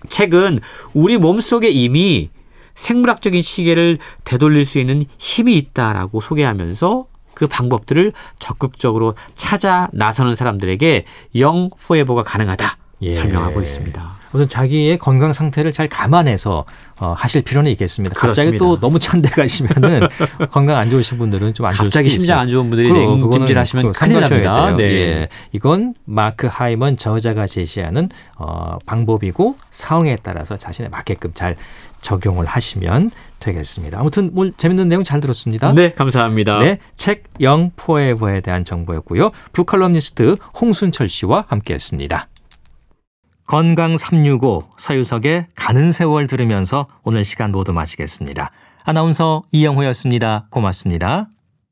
책은 0.09 0.61
우리 0.93 1.17
몸 1.19 1.41
속에 1.41 1.69
이미 1.71 2.31
생물학적인 2.75 3.41
시계를 3.43 3.99
되돌릴 4.25 4.65
수 4.65 4.79
있는 4.79 5.05
힘이 5.19 5.57
있다라고 5.57 6.21
소개하면서 6.21 7.07
그 7.35 7.47
방법들을 7.47 8.13
적극적으로 8.39 9.15
찾아 9.35 9.89
나서는 9.93 10.35
사람들에게 10.35 11.05
영 11.37 11.71
포에버가 11.71 12.23
가능하다 12.23 12.77
예. 13.03 13.13
설명하고 13.13 13.61
있습니다. 13.61 14.15
우선 14.33 14.49
자기의 14.49 14.99
건강 14.99 15.33
상태를 15.33 15.71
잘 15.71 15.87
감안해서 15.87 16.65
어, 17.01 17.13
하실 17.17 17.43
필요는 17.43 17.71
있겠습니다. 17.73 18.15
갑자기 18.17 18.51
그렇습니다. 18.51 18.65
또 18.65 18.81
너무 18.81 18.99
찬데 18.99 19.29
가시면은 19.31 20.09
건강 20.51 20.77
안 20.77 20.91
좋으신 20.91 21.19
분들은 21.19 21.55
좀 21.55 21.67
안 21.67 21.73
좋을 21.73 21.85
갑자기 21.87 22.11
심장. 22.11 22.41
안 22.41 22.49
좋은 22.49 22.69
분들이 22.69 22.93
냉찜질 22.93 23.57
하시면 23.57 23.93
큰일 23.93 24.21
납니다. 24.21 24.75
네. 24.77 24.83
예. 24.85 25.29
이건 25.53 25.95
마크 26.05 26.49
하이먼 26.51 26.97
저자가 26.97 27.47
제시하는 27.47 28.09
어, 28.37 28.77
방법이고 28.87 29.55
상황에 29.71 30.17
따라서 30.21 30.57
자신에 30.57 30.89
맞게끔 30.89 31.31
잘 31.35 31.55
적용을 32.01 32.45
하시면 32.45 33.11
되겠습니다. 33.45 34.01
아무튼 34.01 34.31
오늘 34.35 34.53
재밌는 34.57 34.89
내용 34.89 35.05
잘 35.05 35.21
들었습니다. 35.21 35.73
네, 35.73 35.93
감사합니다. 35.93 36.59
네, 36.61 36.79
책 36.97 37.25
영 37.41 37.71
포에버에 37.77 38.41
대한 38.41 38.65
정보였고요. 38.65 39.31
북칼럼니스트 39.53 40.37
홍순철 40.61 41.09
씨와 41.09 41.45
함께했습니다. 41.49 42.29
건강 43.47 43.97
365 43.97 44.65
서유석의 44.79 45.49
가는 45.55 45.93
세월 45.93 46.27
들으면서 46.27 46.87
오늘 47.03 47.25
시간 47.25 47.53
모두 47.53 47.73
마치겠습니다. 47.73 48.51
아나운서 48.85 49.43
이영호였습니다. 49.53 50.47
고맙습니다. 50.51 51.29